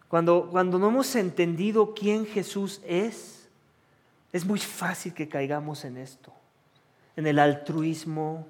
[0.08, 3.50] Cuando, cuando no hemos entendido quién Jesús es,
[4.32, 6.34] es muy fácil que caigamos en esto,
[7.16, 8.48] en el altruismo,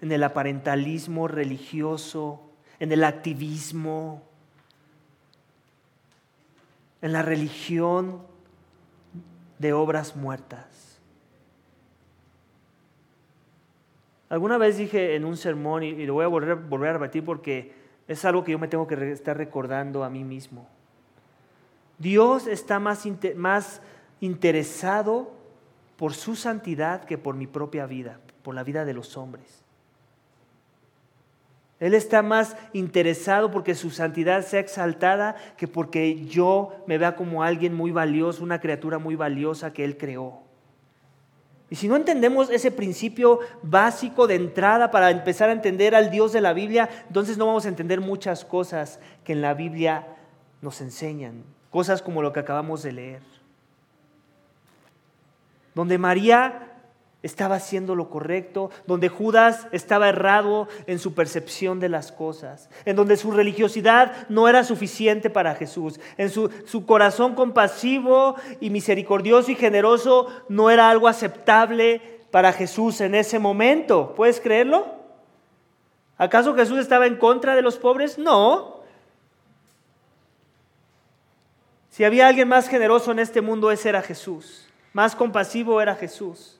[0.00, 2.42] en el aparentalismo religioso,
[2.78, 4.22] en el activismo,
[7.00, 8.22] en la religión
[9.58, 10.98] de obras muertas.
[14.28, 17.72] Alguna vez dije en un sermón, y, lo voy a volver, volver a repetir porque
[18.08, 20.66] es algo que yo me tengo que estar recordando a mí mismo.
[21.98, 23.04] Dios está más,
[23.36, 23.82] más
[24.20, 25.30] interesado
[25.96, 29.62] por su santidad que por mi propia vida, por la vida de los hombres.
[31.80, 37.44] Él está más interesado porque su santidad sea exaltada que porque yo me vea como
[37.44, 40.47] alguien muy valioso, una criatura muy valiosa que Él creó.
[41.70, 46.32] Y si no entendemos ese principio básico de entrada para empezar a entender al Dios
[46.32, 50.06] de la Biblia, entonces no vamos a entender muchas cosas que en la Biblia
[50.62, 53.22] nos enseñan, cosas como lo que acabamos de leer.
[55.74, 56.67] donde María
[57.22, 62.94] estaba haciendo lo correcto, donde Judas estaba errado en su percepción de las cosas, en
[62.94, 69.50] donde su religiosidad no era suficiente para Jesús, en su, su, corazón compasivo y misericordioso
[69.50, 74.14] y generoso no era algo aceptable para Jesús en ese momento.
[74.14, 74.86] ¿Puedes creerlo?
[76.16, 78.18] ¿Acaso Jesús estaba en contra de los pobres?
[78.18, 78.78] No.
[81.90, 84.68] Si había alguien más generoso en este mundo, ese era Jesús.
[84.92, 86.57] Más compasivo era Jesús.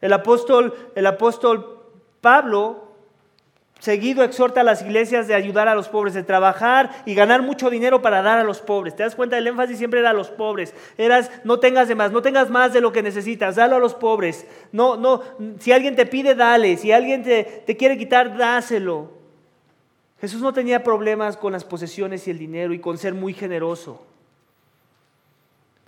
[0.00, 1.82] El apóstol, el apóstol
[2.20, 2.90] Pablo
[3.80, 7.70] seguido exhorta a las iglesias de ayudar a los pobres, de trabajar y ganar mucho
[7.70, 8.94] dinero para dar a los pobres.
[8.94, 9.36] ¿Te das cuenta?
[9.38, 10.74] El énfasis siempre era a los pobres.
[10.96, 13.94] Eras, no tengas de más, no tengas más de lo que necesitas, dalo a los
[13.94, 14.46] pobres.
[14.70, 15.22] No, no,
[15.58, 16.76] si alguien te pide, dale.
[16.76, 19.10] Si alguien te, te quiere quitar, dáselo.
[20.20, 24.04] Jesús no tenía problemas con las posesiones y el dinero y con ser muy generoso.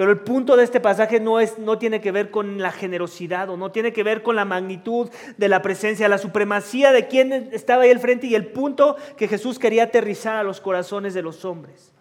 [0.02, 3.48] Pero el punto de este pasaje no, es, no tiene que ver con la generosidad
[3.50, 7.32] o no tiene que ver con la magnitud de la presencia, la supremacía de quien
[7.32, 11.22] estaba ahí al frente y el punto que Jesús quería aterrizar a los corazones de
[11.22, 11.92] los hombres,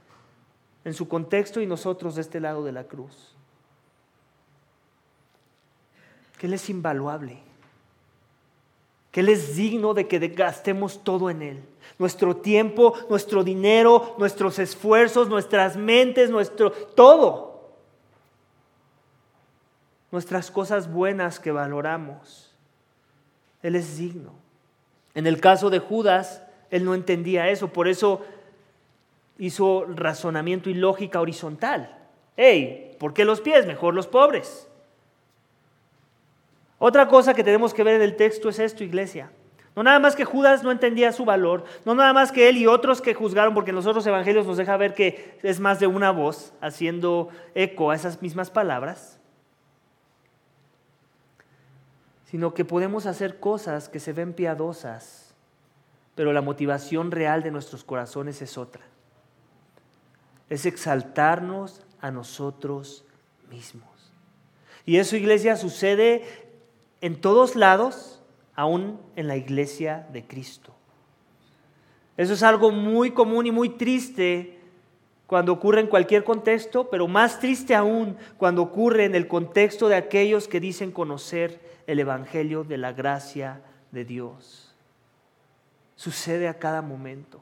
[0.83, 3.35] en su contexto y nosotros de este lado de la cruz.
[6.39, 7.37] Que Él es invaluable,
[9.11, 11.63] que Él es digno de que gastemos todo en Él.
[11.99, 17.50] Nuestro tiempo, nuestro dinero, nuestros esfuerzos, nuestras mentes, nuestro todo
[20.11, 22.51] nuestras cosas buenas que valoramos.
[23.63, 24.33] Él es digno.
[25.13, 28.21] En el caso de Judas, él no entendía eso, por eso
[29.37, 31.97] hizo razonamiento y lógica horizontal.
[32.37, 33.65] Hey, ¿por qué los pies?
[33.65, 34.67] Mejor los pobres.
[36.77, 39.31] Otra cosa que tenemos que ver en el texto es esto, iglesia.
[39.75, 42.67] No nada más que Judas no entendía su valor, no nada más que él y
[42.67, 45.87] otros que juzgaron, porque en los otros evangelios nos deja ver que es más de
[45.87, 49.20] una voz haciendo eco a esas mismas palabras.
[52.31, 55.33] Sino que podemos hacer cosas que se ven piadosas,
[56.15, 58.83] pero la motivación real de nuestros corazones es otra.
[60.49, 63.03] Es exaltarnos a nosotros
[63.49, 63.89] mismos.
[64.85, 66.23] Y eso, iglesia, sucede
[67.01, 68.21] en todos lados,
[68.55, 70.73] aún en la iglesia de Cristo.
[72.15, 74.57] Eso es algo muy común y muy triste
[75.27, 79.95] cuando ocurre en cualquier contexto, pero más triste aún cuando ocurre en el contexto de
[79.95, 84.75] aquellos que dicen conocer el Evangelio de la gracia de Dios.
[85.95, 87.41] Sucede a cada momento.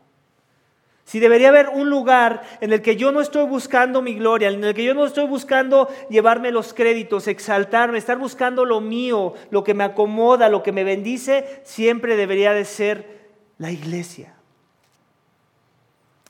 [1.10, 4.64] Si debería haber un lugar en el que yo no estoy buscando mi gloria, en
[4.64, 9.64] el que yo no estoy buscando llevarme los créditos, exaltarme, estar buscando lo mío, lo
[9.64, 13.22] que me acomoda, lo que me bendice, siempre debería de ser
[13.58, 14.36] la iglesia.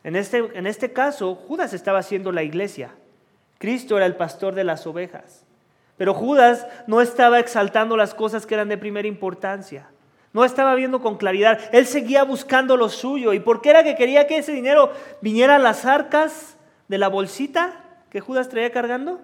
[0.05, 2.91] En este, en este caso, Judas estaba haciendo la iglesia.
[3.57, 5.43] Cristo era el pastor de las ovejas.
[5.99, 9.89] Pero Judas no estaba exaltando las cosas que eran de primera importancia.
[10.31, 11.59] No estaba viendo con claridad.
[11.73, 13.33] Él seguía buscando lo suyo.
[13.33, 16.55] ¿Y por qué era que quería que ese dinero viniera a las arcas
[16.87, 19.19] de la bolsita que Judas traía cargando?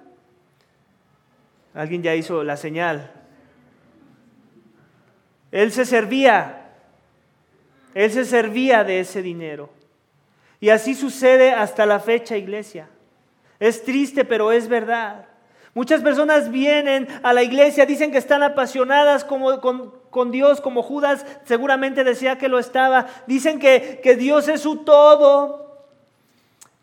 [1.73, 3.09] Alguien ya hizo la señal.
[5.53, 6.71] Él se servía.
[7.93, 9.69] Él se servía de ese dinero.
[10.59, 12.89] Y así sucede hasta la fecha, iglesia.
[13.61, 15.27] Es triste, pero es verdad.
[15.75, 21.25] Muchas personas vienen a la iglesia, dicen que están apasionadas como, con, Dios, como Judas
[21.43, 23.07] seguramente decía que lo estaba.
[23.27, 25.85] Dicen que, que Dios es su todo.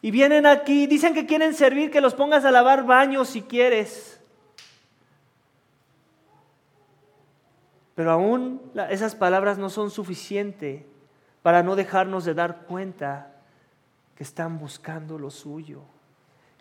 [0.03, 4.21] Y vienen aquí, dicen que quieren servir, que los pongas a lavar baños si quieres.
[7.95, 10.83] Pero aún esas palabras no son suficientes
[11.41, 13.33] para no dejarnos de dar cuenta
[14.17, 15.83] que están buscando lo suyo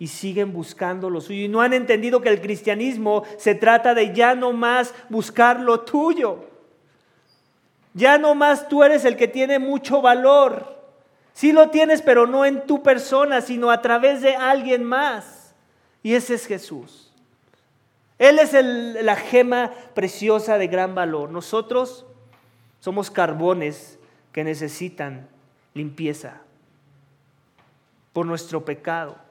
[0.01, 4.15] y siguen buscando lo suyo y no han entendido que el cristianismo se trata de
[4.15, 6.43] ya no más buscar lo tuyo.
[7.93, 10.75] Ya no más tú eres el que tiene mucho valor.
[11.33, 15.53] Sí lo tienes, pero no en tu persona, sino a través de alguien más.
[16.01, 17.13] Y ese es Jesús.
[18.17, 18.53] Él es
[19.03, 21.29] la gema preciosa de gran valor.
[21.29, 22.07] Nosotros
[22.79, 23.99] somos carbones
[24.31, 25.29] que necesitan
[25.75, 26.41] limpieza
[28.13, 29.29] por nuestro pecado.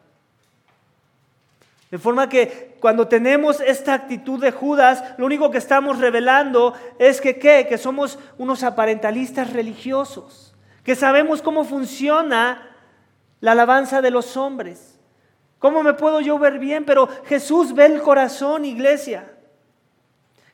[1.90, 7.20] De forma que cuando tenemos esta actitud de Judas, lo único que estamos revelando es
[7.20, 7.66] que ¿qué?
[7.68, 12.76] Que somos unos aparentalistas religiosos, que sabemos cómo funciona
[13.40, 15.00] la alabanza de los hombres.
[15.58, 16.84] ¿Cómo me puedo yo ver bien?
[16.84, 19.28] Pero Jesús ve el corazón, iglesia.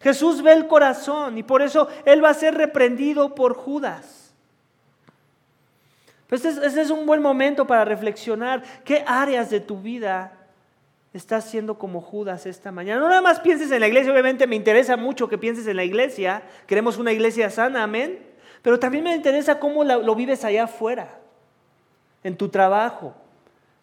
[0.00, 4.34] Jesús ve el corazón y por eso Él va a ser reprendido por Judas.
[6.28, 10.35] Pues es un buen momento para reflexionar qué áreas de tu vida
[11.16, 13.00] estás siendo como Judas esta mañana.
[13.00, 15.84] No nada más pienses en la iglesia, obviamente me interesa mucho que pienses en la
[15.84, 16.42] iglesia.
[16.66, 18.18] Queremos una iglesia sana, amén.
[18.62, 21.18] Pero también me interesa cómo lo vives allá afuera,
[22.24, 23.14] en tu trabajo,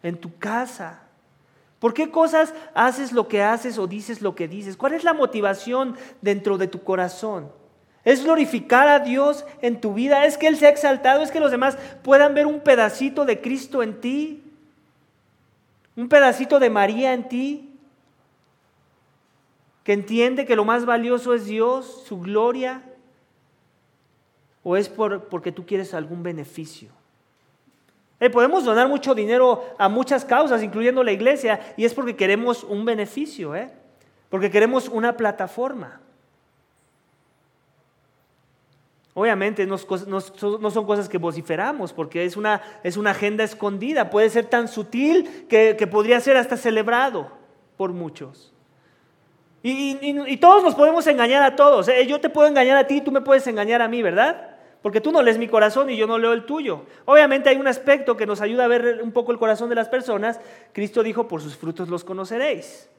[0.02, 1.00] en tu casa.
[1.78, 4.76] ¿Por qué cosas haces lo que haces o dices lo que dices?
[4.76, 7.50] ¿Cuál es la motivación dentro de tu corazón?
[8.04, 10.26] ¿Es glorificar a Dios en tu vida?
[10.26, 11.22] ¿Es que Él sea exaltado?
[11.22, 14.43] ¿Es que los demás puedan ver un pedacito de Cristo en ti?
[15.96, 17.70] ¿Un pedacito de María en ti?
[19.84, 22.82] ¿Que entiende que lo más valioso es Dios, su gloria?
[24.62, 26.90] ¿O es por, porque tú quieres algún beneficio?
[28.18, 32.64] Eh, podemos donar mucho dinero a muchas causas, incluyendo la iglesia, y es porque queremos
[32.64, 33.70] un beneficio, ¿eh?
[34.30, 36.00] porque queremos una plataforma.
[39.16, 44.46] Obviamente no, son cosas que vociferamos, porque es una, es una, agenda escondida, puede ser
[44.46, 47.30] tan sutil que, podría ser hasta celebrado
[47.76, 48.52] por muchos.
[49.62, 51.88] Y, todos nos podemos engañar a todos.
[51.88, 52.04] ¿eh?
[52.08, 54.56] Yo te puedo engañar a ti, tú me puedes engañar a mí, ¿verdad?
[54.82, 56.82] Porque tú no lees mi corazón y yo no leo el tuyo.
[57.04, 59.88] Obviamente hay un aspecto que nos ayuda a ver un poco el corazón de las
[59.88, 60.40] personas.
[60.72, 62.90] Cristo dijo, por sus frutos los conoceréis.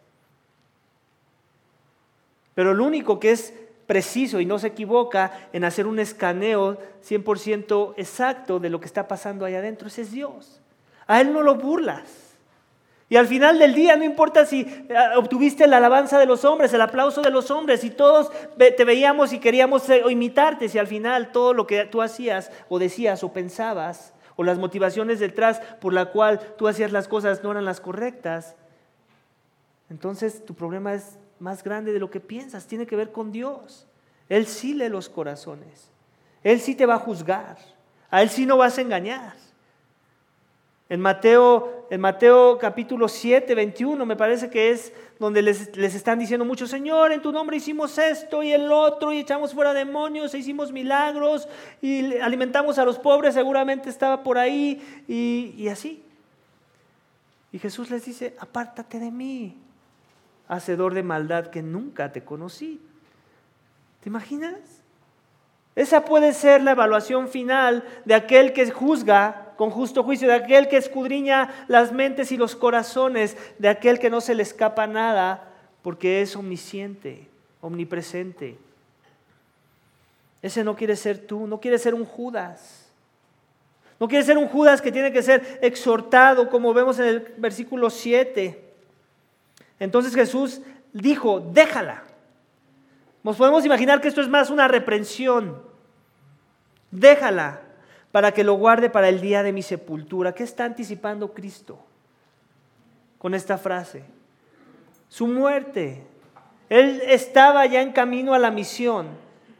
[2.55, 3.53] Pero lo único que es
[3.87, 6.77] preciso y no se equivoca en hacer un escaneo
[7.07, 9.87] 100% exacto de lo que está pasando ahí adentro.
[9.87, 10.61] Ese es Dios.
[11.07, 12.25] A Él no lo burlas.
[13.07, 16.73] Y al final del día, no importa si eh, obtuviste la alabanza de los hombres,
[16.73, 20.87] el aplauso de los hombres, y todos te veíamos y queríamos eh, imitarte, si al
[20.87, 25.93] final todo lo que tú hacías o decías o pensabas, o las motivaciones detrás por
[25.93, 28.55] la cual tú hacías las cosas no eran las correctas,
[29.91, 33.85] entonces tu problema es más grande de lo que piensas, tiene que ver con Dios.
[34.27, 35.91] Él sí lee los corazones,
[36.43, 37.57] Él sí te va a juzgar,
[38.09, 39.33] a Él sí no vas a engañar.
[40.89, 46.45] En Mateo, Mateo capítulo 7, 21, me parece que es donde les, les, están diciendo
[46.45, 50.39] mucho, Señor, en tu nombre hicimos esto y el otro, y echamos fuera demonios, e
[50.39, 51.47] hicimos milagros,
[51.81, 56.03] y alimentamos a los pobres, seguramente estaba por ahí, y, y así.
[57.51, 59.57] Y Jesús les dice, apártate de mí,
[60.47, 62.81] hacedor de maldad que nunca te conocí.
[64.01, 64.59] ¿Te imaginas?
[65.75, 70.67] Esa puede ser la evaluación final de aquel que juzga con justo juicio, de aquel
[70.67, 75.51] que escudriña las mentes y los corazones, de aquel que no se le escapa nada
[75.81, 77.27] porque es omnisciente,
[77.61, 78.57] omnipresente.
[80.41, 82.89] Ese no quiere ser tú, no quiere ser un Judas.
[83.99, 87.89] No quiere ser un Judas que tiene que ser exhortado, como vemos en el versículo
[87.89, 88.64] 7.
[89.79, 90.61] Entonces Jesús
[90.93, 92.03] dijo, déjala.
[93.23, 95.61] Nos podemos imaginar que esto es más una reprensión.
[96.91, 97.61] Déjala
[98.11, 100.33] para que lo guarde para el día de mi sepultura.
[100.33, 101.79] ¿Qué está anticipando Cristo
[103.17, 104.05] con esta frase?
[105.09, 106.03] Su muerte.
[106.69, 109.07] Él estaba ya en camino a la misión.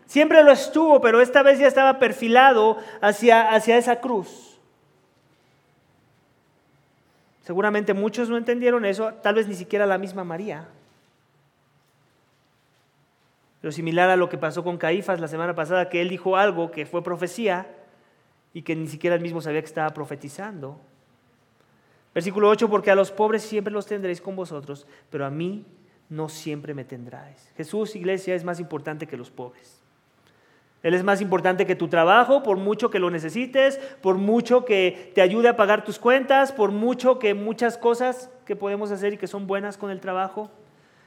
[0.05, 4.54] Siempre lo estuvo, pero esta vez ya estaba perfilado hacia, hacia esa cruz.
[7.45, 10.67] Seguramente muchos no entendieron eso, tal vez ni siquiera la misma María.
[13.61, 16.71] Pero similar a lo que pasó con Caifás la semana pasada, que él dijo algo
[16.71, 17.67] que fue profecía
[18.51, 20.79] y que ni siquiera él mismo sabía que estaba profetizando.
[22.15, 25.65] Versículo 8, porque a los pobres siempre los tendréis con vosotros, pero a mí
[26.09, 27.51] no siempre me tendráis.
[27.57, 29.83] Jesús, iglesia, es más importante que los pobres.
[30.85, 35.11] Él es más importante que tu trabajo, por mucho que lo necesites, por mucho que
[35.15, 39.17] te ayude a pagar tus cuentas, por mucho que muchas cosas que podemos hacer y
[39.17, 40.51] que son buenas con el trabajo.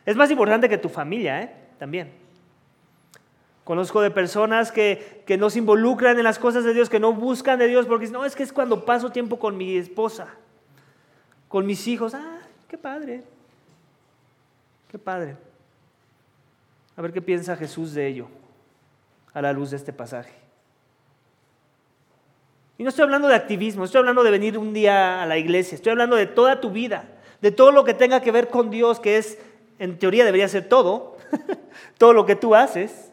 [0.05, 1.55] Es más importante que tu familia, ¿eh?
[1.79, 2.11] También.
[3.63, 7.13] Conozco de personas que, que no se involucran en las cosas de Dios, que no
[7.13, 10.27] buscan de Dios, porque no, es que es cuando paso tiempo con mi esposa,
[11.47, 12.15] con mis hijos.
[12.15, 13.23] Ah, qué padre.
[14.91, 15.37] Qué padre.
[16.97, 18.38] A ver qué piensa Jesús de ello
[19.33, 20.35] a la luz de este pasaje.
[22.79, 25.75] Y no estoy hablando de activismo, estoy hablando de venir un día a la iglesia,
[25.75, 27.09] estoy hablando de toda tu vida,
[27.41, 29.39] de todo lo que tenga que ver con Dios, que es,
[29.81, 31.17] en teoría debería ser todo,
[31.99, 33.11] todo lo que tú haces,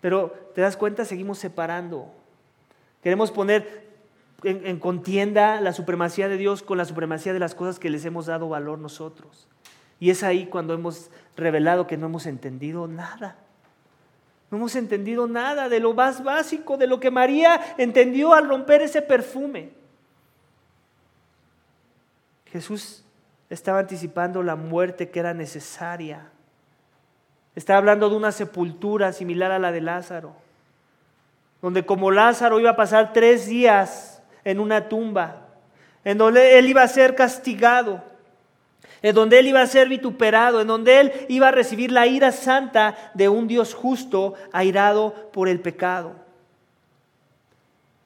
[0.00, 2.10] pero te das cuenta, seguimos separando.
[3.02, 3.86] Queremos poner
[4.42, 8.06] en, en contienda la supremacía de Dios con la supremacía de las cosas que les
[8.06, 9.48] hemos dado valor nosotros.
[10.00, 13.36] Y es ahí cuando hemos revelado que no hemos entendido nada.
[14.50, 18.82] No hemos entendido nada de lo más básico, de lo que María entendió al romper
[18.82, 19.70] ese perfume.
[22.46, 23.04] Jesús
[23.50, 26.30] estaba anticipando la muerte que era necesaria.
[27.54, 30.34] Estaba hablando de una sepultura similar a la de Lázaro,
[31.60, 35.48] donde como Lázaro iba a pasar tres días en una tumba,
[36.04, 38.04] en donde él iba a ser castigado,
[39.02, 42.32] en donde Él iba a ser vituperado, en donde Él iba a recibir la ira
[42.32, 46.12] santa de un Dios justo, airado por el pecado.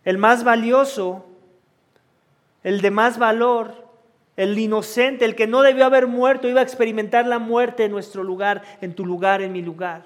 [0.05, 1.27] El más valioso,
[2.63, 3.91] el de más valor,
[4.37, 8.25] el inocente, el que no debió haber muerto, iba a experimentar la muerte en nuestro
[8.25, 10.05] lugar, en tu lugar, en mi lugar.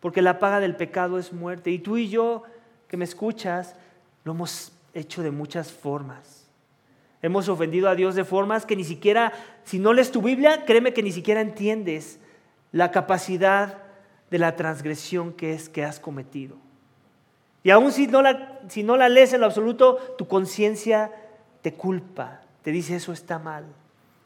[0.00, 1.70] Porque la paga del pecado es muerte.
[1.70, 2.42] Y tú y yo,
[2.86, 3.74] que me escuchas,
[4.24, 6.35] lo hemos hecho de muchas formas.
[7.22, 9.32] Hemos ofendido a Dios de formas que ni siquiera,
[9.64, 12.20] si no lees tu Biblia, créeme que ni siquiera entiendes
[12.72, 13.82] la capacidad
[14.30, 16.56] de la transgresión que es que has cometido.
[17.62, 21.10] Y aún si no la, si no la lees en lo absoluto, tu conciencia
[21.62, 23.64] te culpa, te dice eso está mal,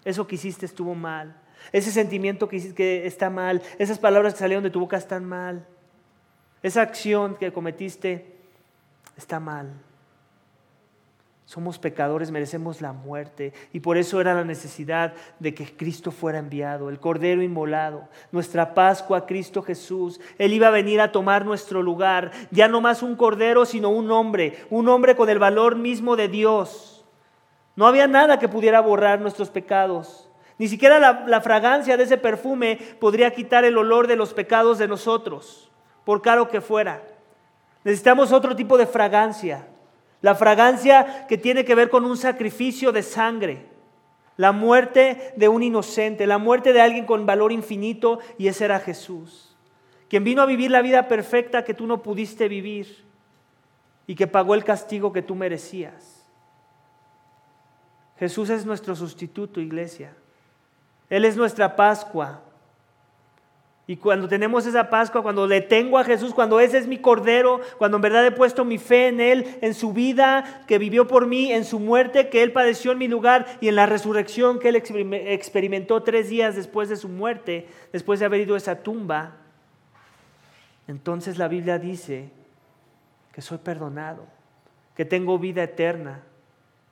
[0.04, 1.36] eso que hiciste estuvo mal,
[1.72, 5.24] ese sentimiento que hiciste que está mal, esas palabras que salieron de tu boca están
[5.24, 5.66] mal,
[6.62, 8.36] esa acción que cometiste
[9.16, 9.72] está mal.
[11.50, 13.52] Somos pecadores, merecemos la muerte.
[13.72, 18.72] Y por eso era la necesidad de que Cristo fuera enviado, el Cordero inmolado, nuestra
[18.72, 20.20] Pascua, Cristo Jesús.
[20.38, 22.30] Él iba a venir a tomar nuestro lugar.
[22.52, 26.28] Ya no más un Cordero, sino un hombre, un hombre con el valor mismo de
[26.28, 27.04] Dios.
[27.74, 30.30] No había nada que pudiera borrar nuestros pecados.
[30.56, 34.78] Ni siquiera la, la fragancia de ese perfume podría quitar el olor de los pecados
[34.78, 35.68] de nosotros,
[36.04, 37.02] por caro que fuera.
[37.82, 39.66] Necesitamos otro tipo de fragancia.
[40.20, 43.66] La fragancia que tiene que ver con un sacrificio de sangre.
[44.36, 48.80] La muerte de un inocente, la muerte de alguien con valor infinito y ese era
[48.80, 49.56] Jesús.
[50.08, 53.04] Quien vino a vivir la vida perfecta que tú no pudiste vivir
[54.06, 56.26] y que pagó el castigo que tú merecías.
[58.18, 60.14] Jesús es nuestro sustituto, iglesia.
[61.08, 62.42] Él es nuestra Pascua.
[63.90, 67.60] Y cuando tenemos esa Pascua, cuando le tengo a Jesús, cuando ese es mi Cordero,
[67.76, 71.26] cuando en verdad he puesto mi fe en Él, en su vida que vivió por
[71.26, 74.68] mí, en su muerte que Él padeció en mi lugar y en la resurrección que
[74.68, 79.38] Él experimentó tres días después de su muerte, después de haber ido a esa tumba,
[80.86, 82.30] entonces la Biblia dice
[83.32, 84.24] que soy perdonado,
[84.94, 86.22] que tengo vida eterna,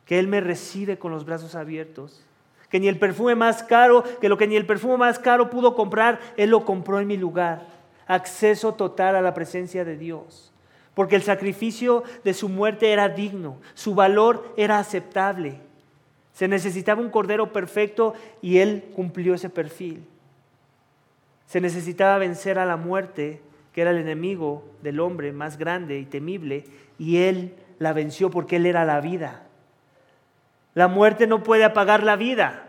[0.04, 2.24] que Él me recibe con los brazos abiertos
[2.68, 5.74] que ni el perfume más caro, que lo que ni el perfume más caro pudo
[5.74, 7.66] comprar, Él lo compró en mi lugar.
[8.06, 10.52] Acceso total a la presencia de Dios.
[10.94, 15.60] Porque el sacrificio de su muerte era digno, su valor era aceptable.
[16.32, 20.04] Se necesitaba un cordero perfecto y Él cumplió ese perfil.
[21.46, 23.40] Se necesitaba vencer a la muerte,
[23.72, 26.64] que era el enemigo del hombre más grande y temible,
[26.98, 29.47] y Él la venció porque Él era la vida.
[30.78, 32.68] La muerte no puede apagar la vida.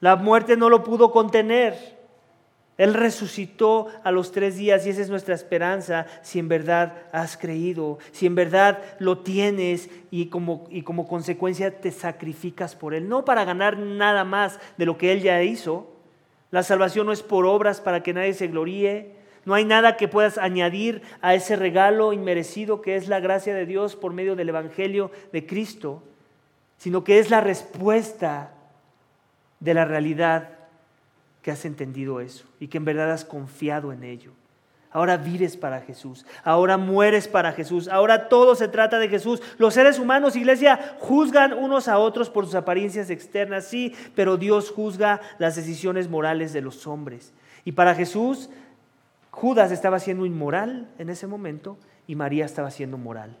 [0.00, 1.76] La muerte no lo pudo contener.
[2.76, 7.36] Él resucitó a los tres días y esa es nuestra esperanza si en verdad has
[7.36, 13.08] creído, si en verdad lo tienes y como, y como consecuencia te sacrificas por Él.
[13.08, 15.86] No para ganar nada más de lo que Él ya hizo.
[16.50, 19.14] La salvación no es por obras para que nadie se gloríe.
[19.44, 23.66] No hay nada que puedas añadir a ese regalo inmerecido que es la gracia de
[23.66, 26.02] Dios por medio del Evangelio de Cristo,
[26.78, 28.52] sino que es la respuesta
[29.60, 30.50] de la realidad
[31.42, 34.32] que has entendido eso y que en verdad has confiado en ello.
[34.90, 39.42] Ahora vives para Jesús, ahora mueres para Jesús, ahora todo se trata de Jesús.
[39.58, 44.70] Los seres humanos, iglesia, juzgan unos a otros por sus apariencias externas, sí, pero Dios
[44.70, 47.34] juzga las decisiones morales de los hombres.
[47.66, 48.48] Y para Jesús
[49.38, 53.36] Judas estaba siendo inmoral en ese momento y María estaba siendo moral.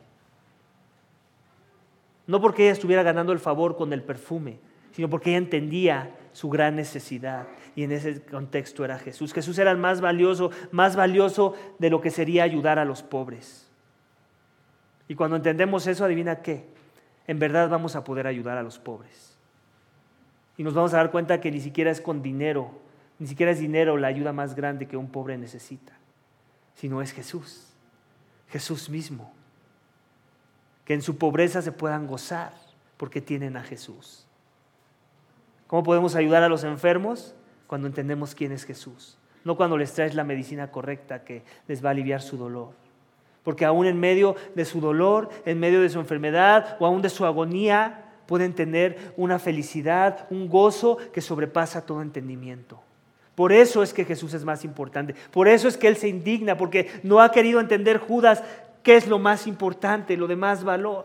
[2.28, 4.60] No porque ella estuviera ganando el favor con el perfume,
[4.92, 7.48] sino porque ella entendía su gran necesidad.
[7.74, 9.34] Y en ese contexto era Jesús.
[9.34, 13.68] Jesús era el más valioso, más valioso de lo que sería ayudar a los pobres.
[15.08, 16.66] Y cuando entendemos eso, adivina qué,
[17.26, 19.36] en verdad vamos a poder ayudar a los pobres.
[20.56, 22.70] Y nos vamos a dar cuenta que ni siquiera es con dinero
[23.18, 25.92] ni siquiera es dinero la ayuda más grande que un pobre necesita,
[26.74, 27.72] sino es Jesús,
[28.48, 29.32] Jesús mismo.
[30.88, 32.54] Que en su pobreza se puedan gozar
[32.96, 34.24] porque tienen a Jesús.
[35.66, 37.34] ¿Cómo podemos ayudar a los enfermos?
[37.66, 41.90] Cuando entendemos quién es Jesús, no cuando les traes la medicina correcta que les va
[41.90, 42.70] a aliviar su dolor.
[43.42, 47.10] Porque aún en medio de su dolor, en medio de su enfermedad o aún de
[47.10, 52.80] su agonía, pueden tener una felicidad, un gozo que sobrepasa todo entendimiento.
[53.34, 55.14] Por eso es que Jesús es más importante.
[55.32, 58.42] Por eso es que Él se indigna, porque no ha querido entender Judas
[58.88, 61.04] qué es lo más importante, lo de más valor.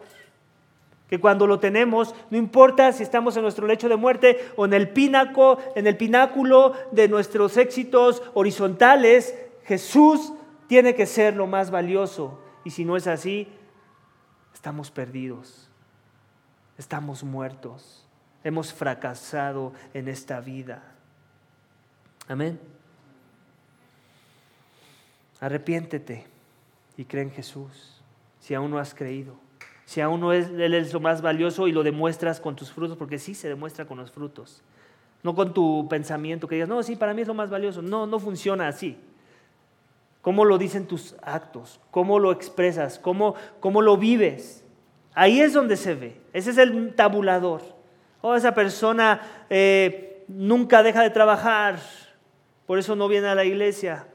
[1.10, 4.74] Que cuando lo tenemos, no importa si estamos en nuestro lecho de muerte o en
[4.74, 10.32] el pináculo, en el pináculo de nuestros éxitos horizontales, Jesús
[10.68, 12.40] tiene que ser lo más valioso.
[12.64, 13.50] Y si no es así,
[14.54, 15.70] estamos perdidos.
[16.78, 18.08] Estamos muertos.
[18.46, 20.84] hemos fracasado en esta vida.
[22.30, 22.62] Amén.
[25.42, 26.33] Arrepiéntete
[26.98, 28.02] y cree en Jesús,
[28.40, 29.36] si aún no has creído.
[29.86, 32.98] Si aún no es, Él es lo más valioso y lo demuestras con tus frutos,
[32.98, 34.62] porque sí se demuestra con los frutos.
[35.24, 37.82] No con tu pensamiento que digas, no, sí, para mí es lo más valioso.
[37.82, 38.98] No, no funciona así.
[40.22, 41.82] ¿Cómo lo dicen tus actos?
[41.92, 42.98] ¿Cómo lo expresas?
[43.00, 44.66] ¿Cómo, cómo lo vives?
[45.14, 46.22] Ahí es donde se ve.
[46.32, 47.62] Ese es el tabulador.
[48.22, 51.78] Oh, esa persona eh, nunca deja de trabajar,
[52.66, 54.08] por eso no viene a la iglesia.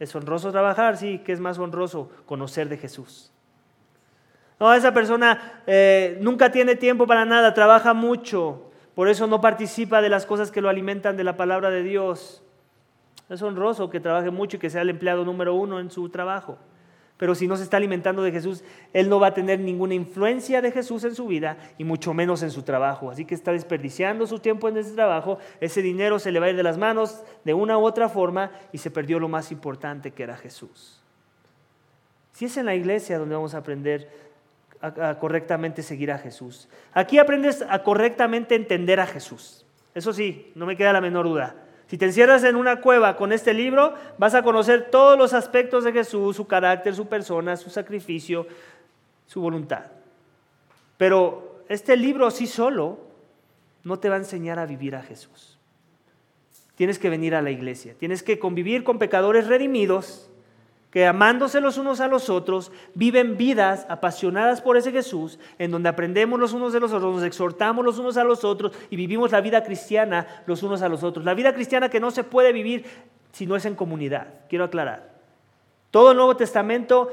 [0.00, 0.96] ¿Es honroso trabajar?
[0.96, 2.10] Sí, ¿qué es más honroso?
[2.24, 3.30] Conocer de Jesús.
[4.58, 10.02] No, esa persona eh, nunca tiene tiempo para nada, trabaja mucho, por eso no participa
[10.02, 12.42] de las cosas que lo alimentan de la palabra de Dios.
[13.28, 16.58] Es honroso que trabaje mucho y que sea el empleado número uno en su trabajo.
[17.20, 18.64] Pero si no se está alimentando de Jesús,
[18.94, 22.42] él no va a tener ninguna influencia de Jesús en su vida y mucho menos
[22.42, 23.10] en su trabajo.
[23.10, 26.50] Así que está desperdiciando su tiempo en ese trabajo, ese dinero se le va a
[26.50, 30.12] ir de las manos de una u otra forma y se perdió lo más importante
[30.12, 31.02] que era Jesús.
[32.32, 34.08] Si es en la iglesia donde vamos a aprender
[34.80, 36.70] a, correctamente seguir a Jesús.
[36.94, 39.66] Aquí aprendes a correctamente entender a Jesús.
[39.94, 41.54] Eso sí, no me queda la menor duda.
[41.90, 45.82] Si te encierras en una cueva con este libro, vas a conocer todos los aspectos
[45.82, 48.46] de Jesús, su carácter, su persona, su sacrificio,
[49.26, 49.86] su voluntad.
[50.96, 53.00] Pero este libro sí solo
[53.82, 55.58] no te va a enseñar a vivir a Jesús.
[56.76, 60.29] Tienes que venir a la iglesia, tienes que convivir con pecadores redimidos
[60.90, 65.88] que amándose los unos a los otros, viven vidas apasionadas por ese Jesús, en donde
[65.88, 69.30] aprendemos los unos de los otros, nos exhortamos los unos a los otros y vivimos
[69.30, 71.24] la vida cristiana los unos a los otros.
[71.24, 72.84] La vida cristiana que no se puede vivir
[73.32, 75.10] si no es en comunidad, quiero aclarar.
[75.92, 77.12] Todo el Nuevo Testamento,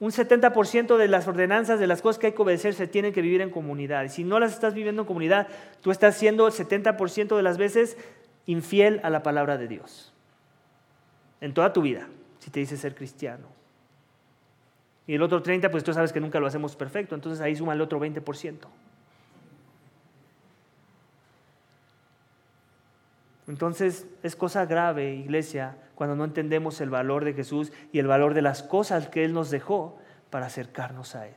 [0.00, 3.22] un 70% de las ordenanzas, de las cosas que hay que obedecer, se tienen que
[3.22, 4.04] vivir en comunidad.
[4.04, 5.48] Y si no las estás viviendo en comunidad,
[5.80, 7.96] tú estás siendo el 70% de las veces
[8.44, 10.12] infiel a la palabra de Dios,
[11.40, 12.06] en toda tu vida
[12.44, 13.46] si te dice ser cristiano.
[15.06, 17.72] Y el otro 30, pues tú sabes que nunca lo hacemos perfecto, entonces ahí suma
[17.72, 18.58] el otro 20%.
[23.48, 28.34] Entonces es cosa grave, iglesia, cuando no entendemos el valor de Jesús y el valor
[28.34, 31.36] de las cosas que Él nos dejó para acercarnos a Él,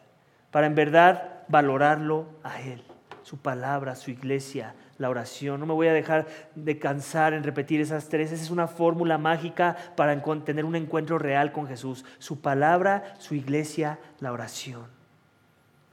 [0.51, 2.84] para en verdad valorarlo a Él,
[3.28, 5.59] su palabra, su iglesia, la oración.
[5.59, 8.32] No me voy a dejar de cansar en repetir esas tres.
[8.32, 12.05] Esa es una fórmula mágica para tener un encuentro real con Jesús.
[12.19, 14.86] Su palabra, su iglesia, la oración.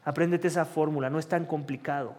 [0.05, 2.15] Apréndete esa fórmula, no es tan complicado,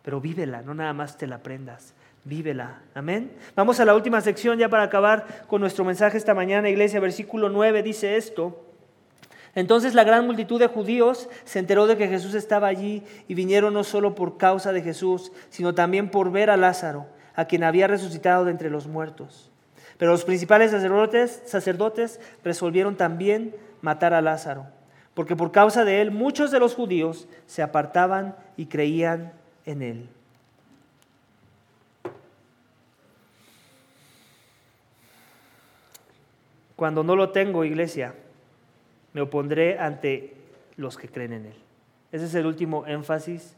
[0.00, 1.92] pero vívela, no nada más te la aprendas.
[2.24, 2.80] Vívela.
[2.94, 3.36] Amén.
[3.54, 6.98] Vamos a la última sección ya para acabar con nuestro mensaje esta mañana, iglesia.
[6.98, 8.69] Versículo 9 dice esto.
[9.54, 13.74] Entonces la gran multitud de judíos se enteró de que Jesús estaba allí y vinieron
[13.74, 17.88] no solo por causa de Jesús, sino también por ver a Lázaro, a quien había
[17.88, 19.50] resucitado de entre los muertos.
[19.98, 24.66] Pero los principales sacerdotes, sacerdotes resolvieron también matar a Lázaro,
[25.14, 29.32] porque por causa de él muchos de los judíos se apartaban y creían
[29.66, 30.08] en él.
[36.76, 38.14] Cuando no lo tengo, iglesia,
[39.12, 40.34] me opondré ante
[40.76, 41.56] los que creen en Él.
[42.12, 43.56] Ese es el último énfasis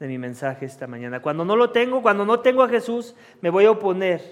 [0.00, 1.20] de mi mensaje esta mañana.
[1.20, 4.22] Cuando no lo tengo, cuando no tengo a Jesús, me voy a oponer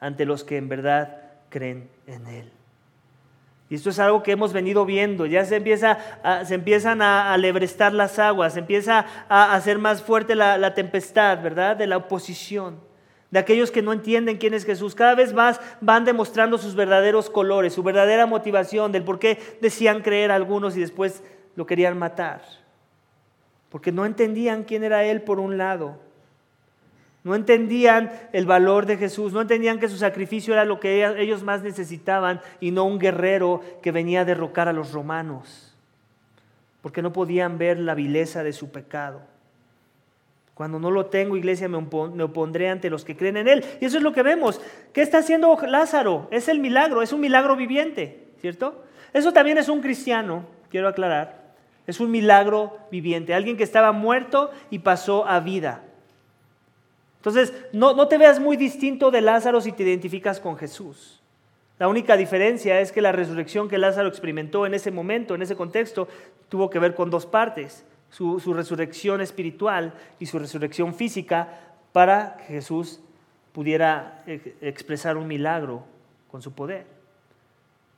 [0.00, 2.52] ante los que en verdad creen en Él.
[3.70, 5.26] Y esto es algo que hemos venido viendo.
[5.26, 5.98] Ya se, empieza
[6.44, 11.42] se empiezan a, lebrestar las aguas, se empieza a hacer más fuerte la, la tempestad,
[11.42, 11.76] ¿verdad?
[11.76, 12.87] De la oposición
[13.30, 14.94] de aquellos que no entienden quién es Jesús.
[14.94, 20.02] Cada vez más van demostrando sus verdaderos colores, su verdadera motivación del por qué decían
[20.02, 21.22] creer a algunos y después
[21.56, 22.42] lo querían matar.
[23.68, 25.98] Porque no entendían quién era Él por un lado.
[27.24, 31.42] No entendían el valor de Jesús, no entendían que su sacrificio era lo que ellos
[31.42, 35.76] más necesitaban y no un guerrero que venía a derrocar a los romanos.
[36.80, 39.20] Porque no podían ver la vileza de su pecado.
[40.58, 43.64] Cuando no lo tengo, iglesia, me, opondré ante los que creen en Él.
[43.80, 44.60] Y eso es lo que vemos.
[44.92, 46.26] ¿Qué está haciendo Lázaro?
[46.32, 48.82] Es el milagro, es un milagro viviente, ¿cierto?
[49.12, 51.54] Eso también es un cristiano, quiero aclarar.
[51.86, 55.84] Es un milagro viviente, alguien que estaba muerto y pasó a vida.
[57.18, 61.22] Entonces, no, no te veas muy distinto de Lázaro si te identificas con Jesús.
[61.78, 65.54] La única diferencia es que la resurrección que Lázaro experimentó en ese momento, en ese
[65.54, 66.08] contexto,
[66.48, 71.60] tuvo que ver con dos partes su, resurrección espiritual y su resurrección física
[71.92, 73.00] para que Jesús
[73.52, 74.22] pudiera
[74.60, 75.84] expresar un milagro
[76.30, 76.86] con su poder.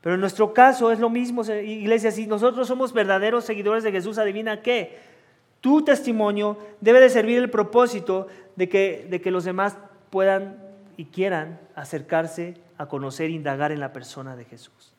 [0.00, 4.18] Pero en nuestro caso es lo mismo, iglesia, si nosotros somos verdaderos seguidores de Jesús,
[4.18, 4.98] adivina qué,
[5.60, 9.76] Tu testimonio debe de servir el propósito de que, de que los demás
[10.08, 10.56] puedan
[10.96, 14.89] y quieran acercarse a conocer, indagar en la persona de Jesús.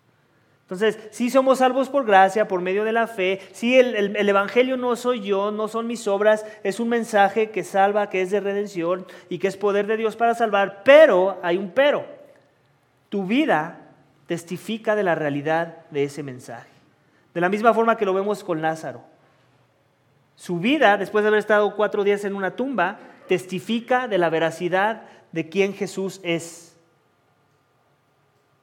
[0.71, 4.77] Entonces, si somos salvos por gracia, por medio de la fe, si el, el, Evangelio
[4.77, 8.39] no soy yo, no son mis obras, es un mensaje que salva, que es de
[8.39, 12.05] redención y que es poder de Dios para salvar, pero hay un pero.
[13.09, 13.79] Tu vida
[14.27, 16.69] testifica de la realidad de ese mensaje.
[17.33, 19.03] De la misma forma que lo vemos con Lázaro.
[20.37, 22.97] Su vida, después de haber estado cuatro días en una tumba,
[23.27, 25.01] testifica de la veracidad
[25.33, 26.77] de quién Jesús es,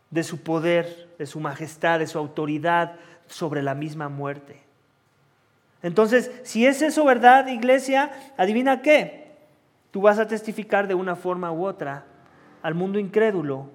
[0.09, 2.97] de su poder, de su majestad, de su autoridad
[3.27, 4.63] sobre la misma muerte.
[5.83, 9.29] Entonces, si es eso verdad, iglesia, adivina qué.
[9.91, 12.05] Tú vas a testificar de una forma u otra
[12.63, 13.71] al mundo incrédulo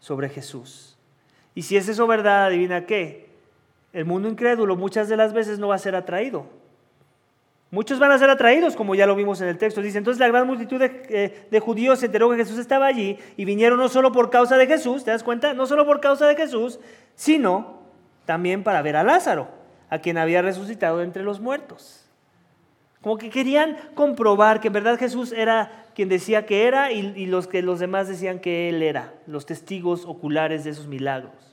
[0.00, 0.96] sobre Jesús.
[1.54, 3.28] Y si es eso verdad, adivina qué.
[3.92, 6.46] El mundo incrédulo muchas de las veces no va a ser atraído.
[7.70, 9.82] Muchos van a ser atraídos, como ya lo vimos en el texto.
[9.82, 13.18] Dice, entonces la gran multitud de, eh, de, judíos se enteró que Jesús estaba allí
[13.36, 15.52] y vinieron no solo por causa de Jesús, ¿te das cuenta?
[15.52, 16.80] No solo por causa de Jesús,
[17.14, 17.82] sino
[18.24, 19.48] también para ver a Lázaro,
[19.90, 22.06] a quien había resucitado entre los muertos.
[23.02, 27.26] Como que querían comprobar que en verdad Jesús era quien decía que era y, y
[27.26, 31.47] los que los demás decían que él era, los testigos oculares de esos milagros.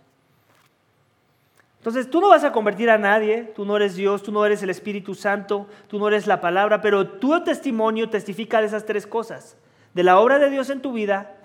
[1.86, 4.64] Entonces tú no vas a convertir a nadie, tú no eres Dios, tú no eres
[4.64, 9.06] el Espíritu Santo, tú no eres la palabra, pero tu testimonio testifica de esas tres
[9.06, 9.56] cosas,
[9.94, 11.38] de la obra de Dios en tu vida,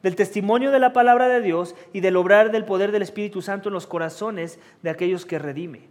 [0.00, 3.70] del testimonio de la palabra de Dios y del obrar del poder del Espíritu Santo
[3.70, 5.88] en los corazones de aquellos que redime.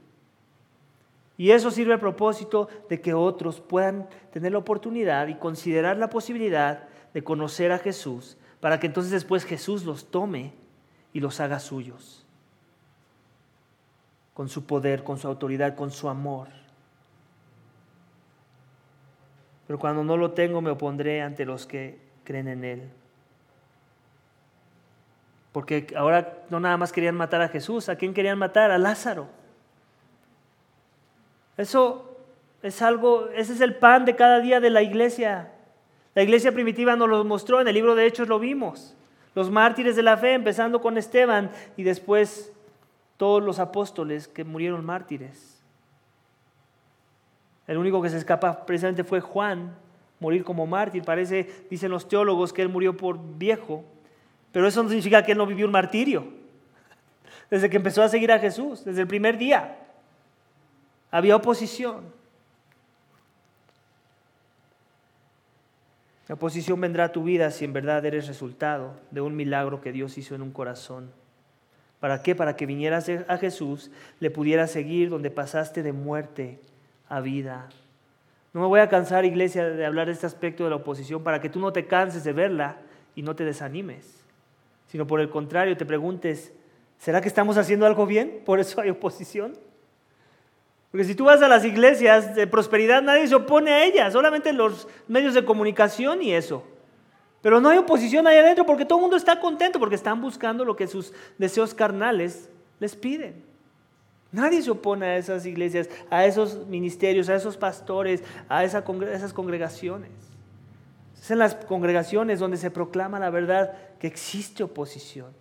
[1.36, 6.10] Y eso sirve a propósito de que otros puedan tener la oportunidad y considerar la
[6.10, 10.54] posibilidad de conocer a Jesús, para que entonces después Jesús los tome
[11.12, 12.21] y los haga suyos
[14.42, 16.48] con su poder, con su autoridad, con su amor.
[19.68, 22.90] Pero cuando no lo tengo me opondré ante los que creen en Él.
[25.52, 28.72] Porque ahora no nada más querían matar a Jesús, ¿a quién querían matar?
[28.72, 29.28] A Lázaro.
[31.56, 32.18] Eso
[32.64, 35.52] es algo, ese es el pan de cada día de la iglesia.
[36.16, 38.96] La iglesia primitiva nos lo mostró, en el libro de Hechos lo vimos.
[39.36, 42.52] Los mártires de la fe, empezando con Esteban y después
[43.22, 45.62] todos los apóstoles que murieron mártires.
[47.68, 49.76] El único que se escapa precisamente fue Juan,
[50.20, 51.04] morir como mártir.
[51.04, 53.86] Parece, dicen los teólogos, que él murió por viejo,
[54.52, 56.26] pero eso no significa que él no vivió un martirio.
[57.52, 59.78] Desde que empezó a seguir a Jesús, desde el primer día,
[61.12, 62.12] había oposición.
[66.28, 69.92] La oposición vendrá a tu vida si en verdad eres resultado de un milagro que
[69.92, 71.21] Dios hizo en un corazón.
[72.02, 72.36] ¿Para qué?
[72.36, 76.60] Para que vinieras a Jesús, le pudieras seguir donde pasaste de muerte
[77.08, 77.70] a vida.
[78.54, 81.40] No me voy a cansar, iglesia, de hablar de este aspecto de la oposición para
[81.40, 82.78] que tú no te canses de verla
[83.16, 84.26] y no te desanimes,
[84.88, 86.52] sino por el contrario te preguntes,
[86.98, 88.42] ¿será que estamos haciendo algo bien?
[88.46, 89.54] Por eso hay oposición.
[90.90, 94.54] Porque si tú vas a las iglesias de prosperidad, nadie se opone a ellas, solamente
[94.54, 96.66] los medios de comunicación y eso.
[97.42, 100.64] Pero no hay oposición ahí adentro porque todo el mundo está contento porque están buscando
[100.64, 103.44] lo que sus deseos carnales les piden.
[104.32, 110.12] Nadie se opone a esas iglesias, a esos ministerios, a esos pastores, a esas congregaciones.
[111.20, 115.34] Es en las congregaciones donde se proclama la verdad que existe oposición.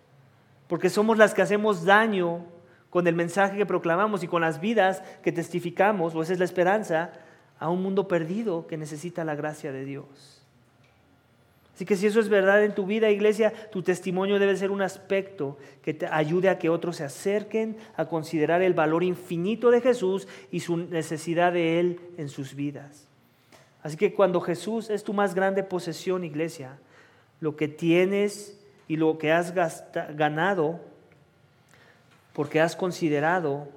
[0.67, 2.45] Porque somos las que hacemos daño
[2.89, 6.45] con el mensaje que proclamamos y con las vidas que testificamos, o esa es la
[6.45, 7.13] esperanza,
[7.59, 10.40] a un mundo perdido que necesita la gracia de Dios.
[11.81, 14.83] Así que si eso es verdad en tu vida, iglesia, tu testimonio debe ser un
[14.83, 19.81] aspecto que te ayude a que otros se acerquen a considerar el valor infinito de
[19.81, 23.07] Jesús y su necesidad de Él en sus vidas.
[23.81, 26.77] Así que cuando Jesús es tu más grande posesión, iglesia,
[27.39, 29.51] lo que tienes y lo que has
[30.15, 30.81] ganado,
[32.33, 33.69] porque has considerado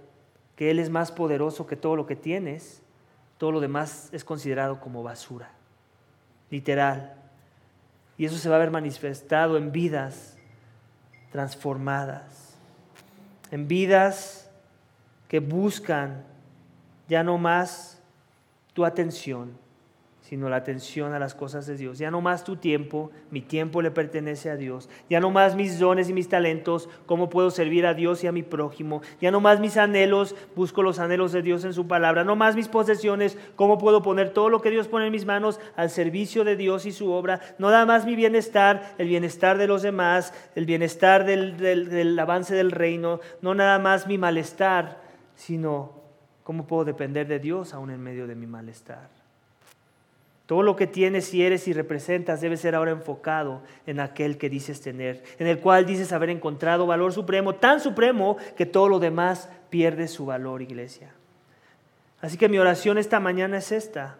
[0.56, 2.82] que Él es más poderoso que todo lo que tienes,
[3.38, 5.52] todo lo demás es considerado como basura.
[6.50, 7.23] Literal.
[8.16, 10.36] Y eso se va a ver manifestado en vidas
[11.32, 12.54] transformadas,
[13.50, 14.48] en vidas
[15.28, 16.22] que buscan
[17.08, 18.00] ya no más
[18.72, 19.58] tu atención,
[20.24, 21.98] sino la atención a las cosas de Dios.
[21.98, 24.88] Ya no más tu tiempo, mi tiempo le pertenece a Dios.
[25.10, 28.32] Ya no más mis dones y mis talentos, cómo puedo servir a Dios y a
[28.32, 29.02] mi prójimo.
[29.20, 32.24] Ya no más mis anhelos, busco los anhelos de Dios en su palabra.
[32.24, 35.60] No más mis posesiones, cómo puedo poner todo lo que Dios pone en mis manos
[35.76, 37.40] al servicio de Dios y su obra.
[37.58, 42.54] No nada más mi bienestar, el bienestar de los demás, el bienestar del, del avance
[42.54, 43.20] del reino.
[43.42, 45.02] No nada más mi malestar,
[45.34, 46.00] sino
[46.44, 49.23] ¿cómo puedo depender de Dios aún en medio de mi malestar?
[50.46, 54.50] Todo lo que tienes y eres y representas debe ser ahora enfocado en aquel que
[54.50, 58.98] dices tener, en el cual dices haber encontrado valor supremo, tan supremo que todo lo
[58.98, 61.14] demás pierde su valor, iglesia.
[62.20, 64.16] Así que mi oración esta mañana es esta,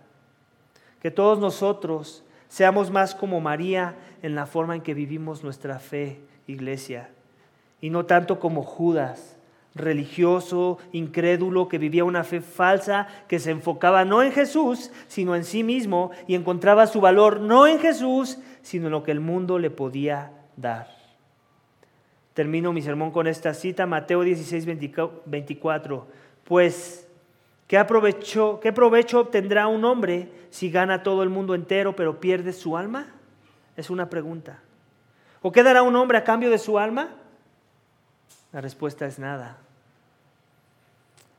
[1.01, 6.21] que todos nosotros seamos más como María en la forma en que vivimos nuestra fe,
[6.47, 7.11] iglesia,
[7.83, 9.34] y no tanto como Judas
[9.75, 15.45] religioso, incrédulo, que vivía una fe falsa, que se enfocaba no en Jesús, sino en
[15.45, 19.59] sí mismo, y encontraba su valor no en Jesús, sino en lo que el mundo
[19.59, 20.89] le podía dar.
[22.35, 24.67] Termino mi sermón con esta cita, Mateo 16,
[25.25, 26.07] 24.
[26.45, 27.09] Pues,
[27.67, 27.85] ¿qué,
[28.61, 33.07] ¿qué provecho obtendrá un hombre si gana todo el mundo entero pero pierde su alma?
[33.77, 34.61] Es una pregunta.
[35.43, 37.11] ¿O qué dará un hombre a cambio de su alma?
[38.53, 39.59] La respuesta es nada.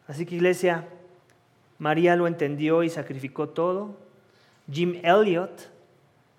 [0.08, 0.86] Así que iglesia,
[1.80, 3.97] María lo entendió y sacrificó todo.
[4.72, 5.72] Jim Elliot,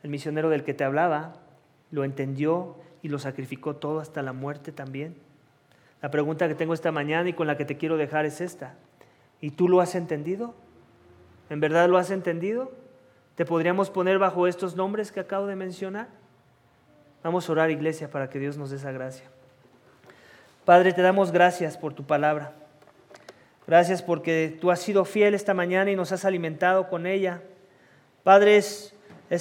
[0.03, 1.35] el misionero del que te hablaba,
[1.91, 5.17] lo entendió y lo sacrificó todo hasta la muerte también.
[6.03, 8.75] La pregunta que tengo esta mañana y con la que te quiero dejar es esta.
[9.41, 10.55] ¿Y tú lo has entendido?
[11.51, 12.73] ¿En verdad lo has entendido?
[13.35, 16.09] ¿Te podríamos poner bajo estos nombres que acabo de mencionar?
[17.23, 19.27] Vamos a orar, iglesia, para que Dios nos dé esa gracia.
[20.65, 22.55] Padre, te damos gracias por tu palabra.
[23.67, 27.43] Gracias porque tú has sido fiel esta mañana y nos has alimentado con ella.
[28.23, 28.93] Padre, es,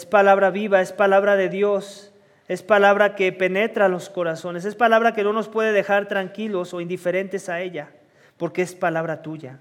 [0.09, 2.11] palabra viva, es palabra de Dios,
[2.47, 6.81] es palabra que penetra los corazones, es palabra que no nos puede dejar tranquilos o
[6.81, 7.89] indiferentes a ella,
[8.37, 9.59] porque es palabra tuya.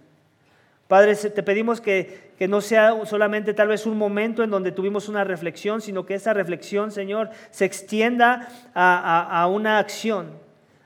[0.89, 5.25] Padre, te pedimos que, no sea solamente tal vez un momento en donde tuvimos una
[5.25, 10.44] reflexión, sino que esa reflexión, Señor, se extienda a una acción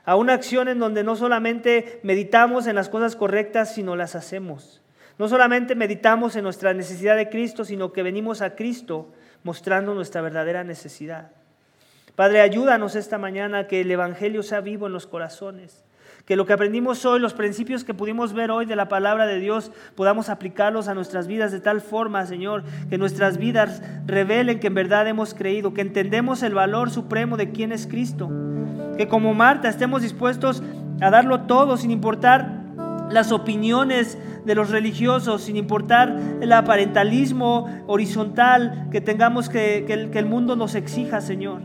[0.09, 4.81] a una acción en donde no solamente meditamos en las cosas correctas, sino las hacemos.
[5.19, 9.11] No solamente meditamos en nuestra necesidad de Cristo, sino que venimos a Cristo
[9.43, 11.29] mostrando nuestra verdadera necesidad.
[12.15, 15.83] Padre, ayúdanos esta mañana a que el Evangelio sea vivo en los corazones,
[16.29, 19.39] que lo que aprendimos hoy, los principios que pudimos ver hoy de la palabra de
[19.39, 24.67] Dios, podamos aplicarlos a nuestras vidas de tal forma, Señor, que nuestras vidas revelen que
[24.67, 28.29] en verdad hemos creído, que entendemos el valor supremo de quién es Cristo
[28.99, 30.61] que como Marta estemos dispuestos
[30.99, 32.65] a darlo todo sin importar
[33.09, 40.19] las opiniones de los religiosos, sin importar el aparentalismo horizontal que tengamos que, el, que
[40.19, 41.61] el mundo nos exija, Señor.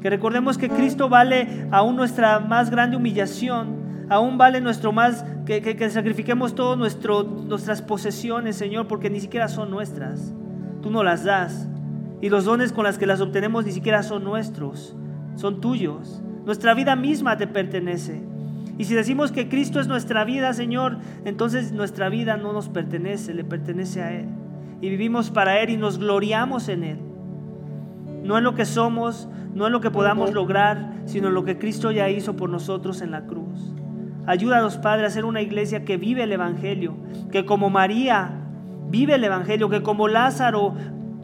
[0.00, 3.81] Que recordemos que Cristo vale aún nuestra más grande humillación,
[4.12, 9.70] aún vale nuestro más, que, que, sacrifiquemos todas nuestras posesiones, Señor, porque ni siquiera son
[9.70, 10.34] nuestras.
[10.82, 11.68] Tú no las das.
[12.20, 14.94] Y los dones con los que las obtenemos ni siquiera son nuestros,
[15.34, 16.22] son tuyos.
[16.44, 18.22] Nuestra vida misma te pertenece.
[18.78, 23.34] Y si decimos que Cristo es nuestra vida, Señor, entonces nuestra vida no nos pertenece,
[23.34, 24.26] le pertenece a Él.
[24.80, 26.98] Y vivimos para Él y nos gloriamos en Él.
[28.24, 31.58] No en lo que somos, no en lo que podamos lograr, sino en lo que
[31.58, 33.74] Cristo ya hizo por nosotros en la cruz.
[34.26, 36.94] Ayúdanos, Padre, a ser una iglesia que vive el Evangelio,
[37.30, 38.30] que como María
[38.88, 40.74] vive el Evangelio, que como Lázaro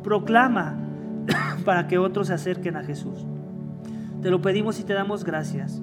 [0.02, 0.76] proclama
[1.64, 3.26] para que otros se acerquen a Jesús.
[4.22, 5.80] Te lo pedimos y te damos gracias.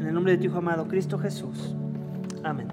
[0.00, 1.76] En el nombre de tu Hijo amado, Cristo Jesús.
[2.42, 2.68] Amén.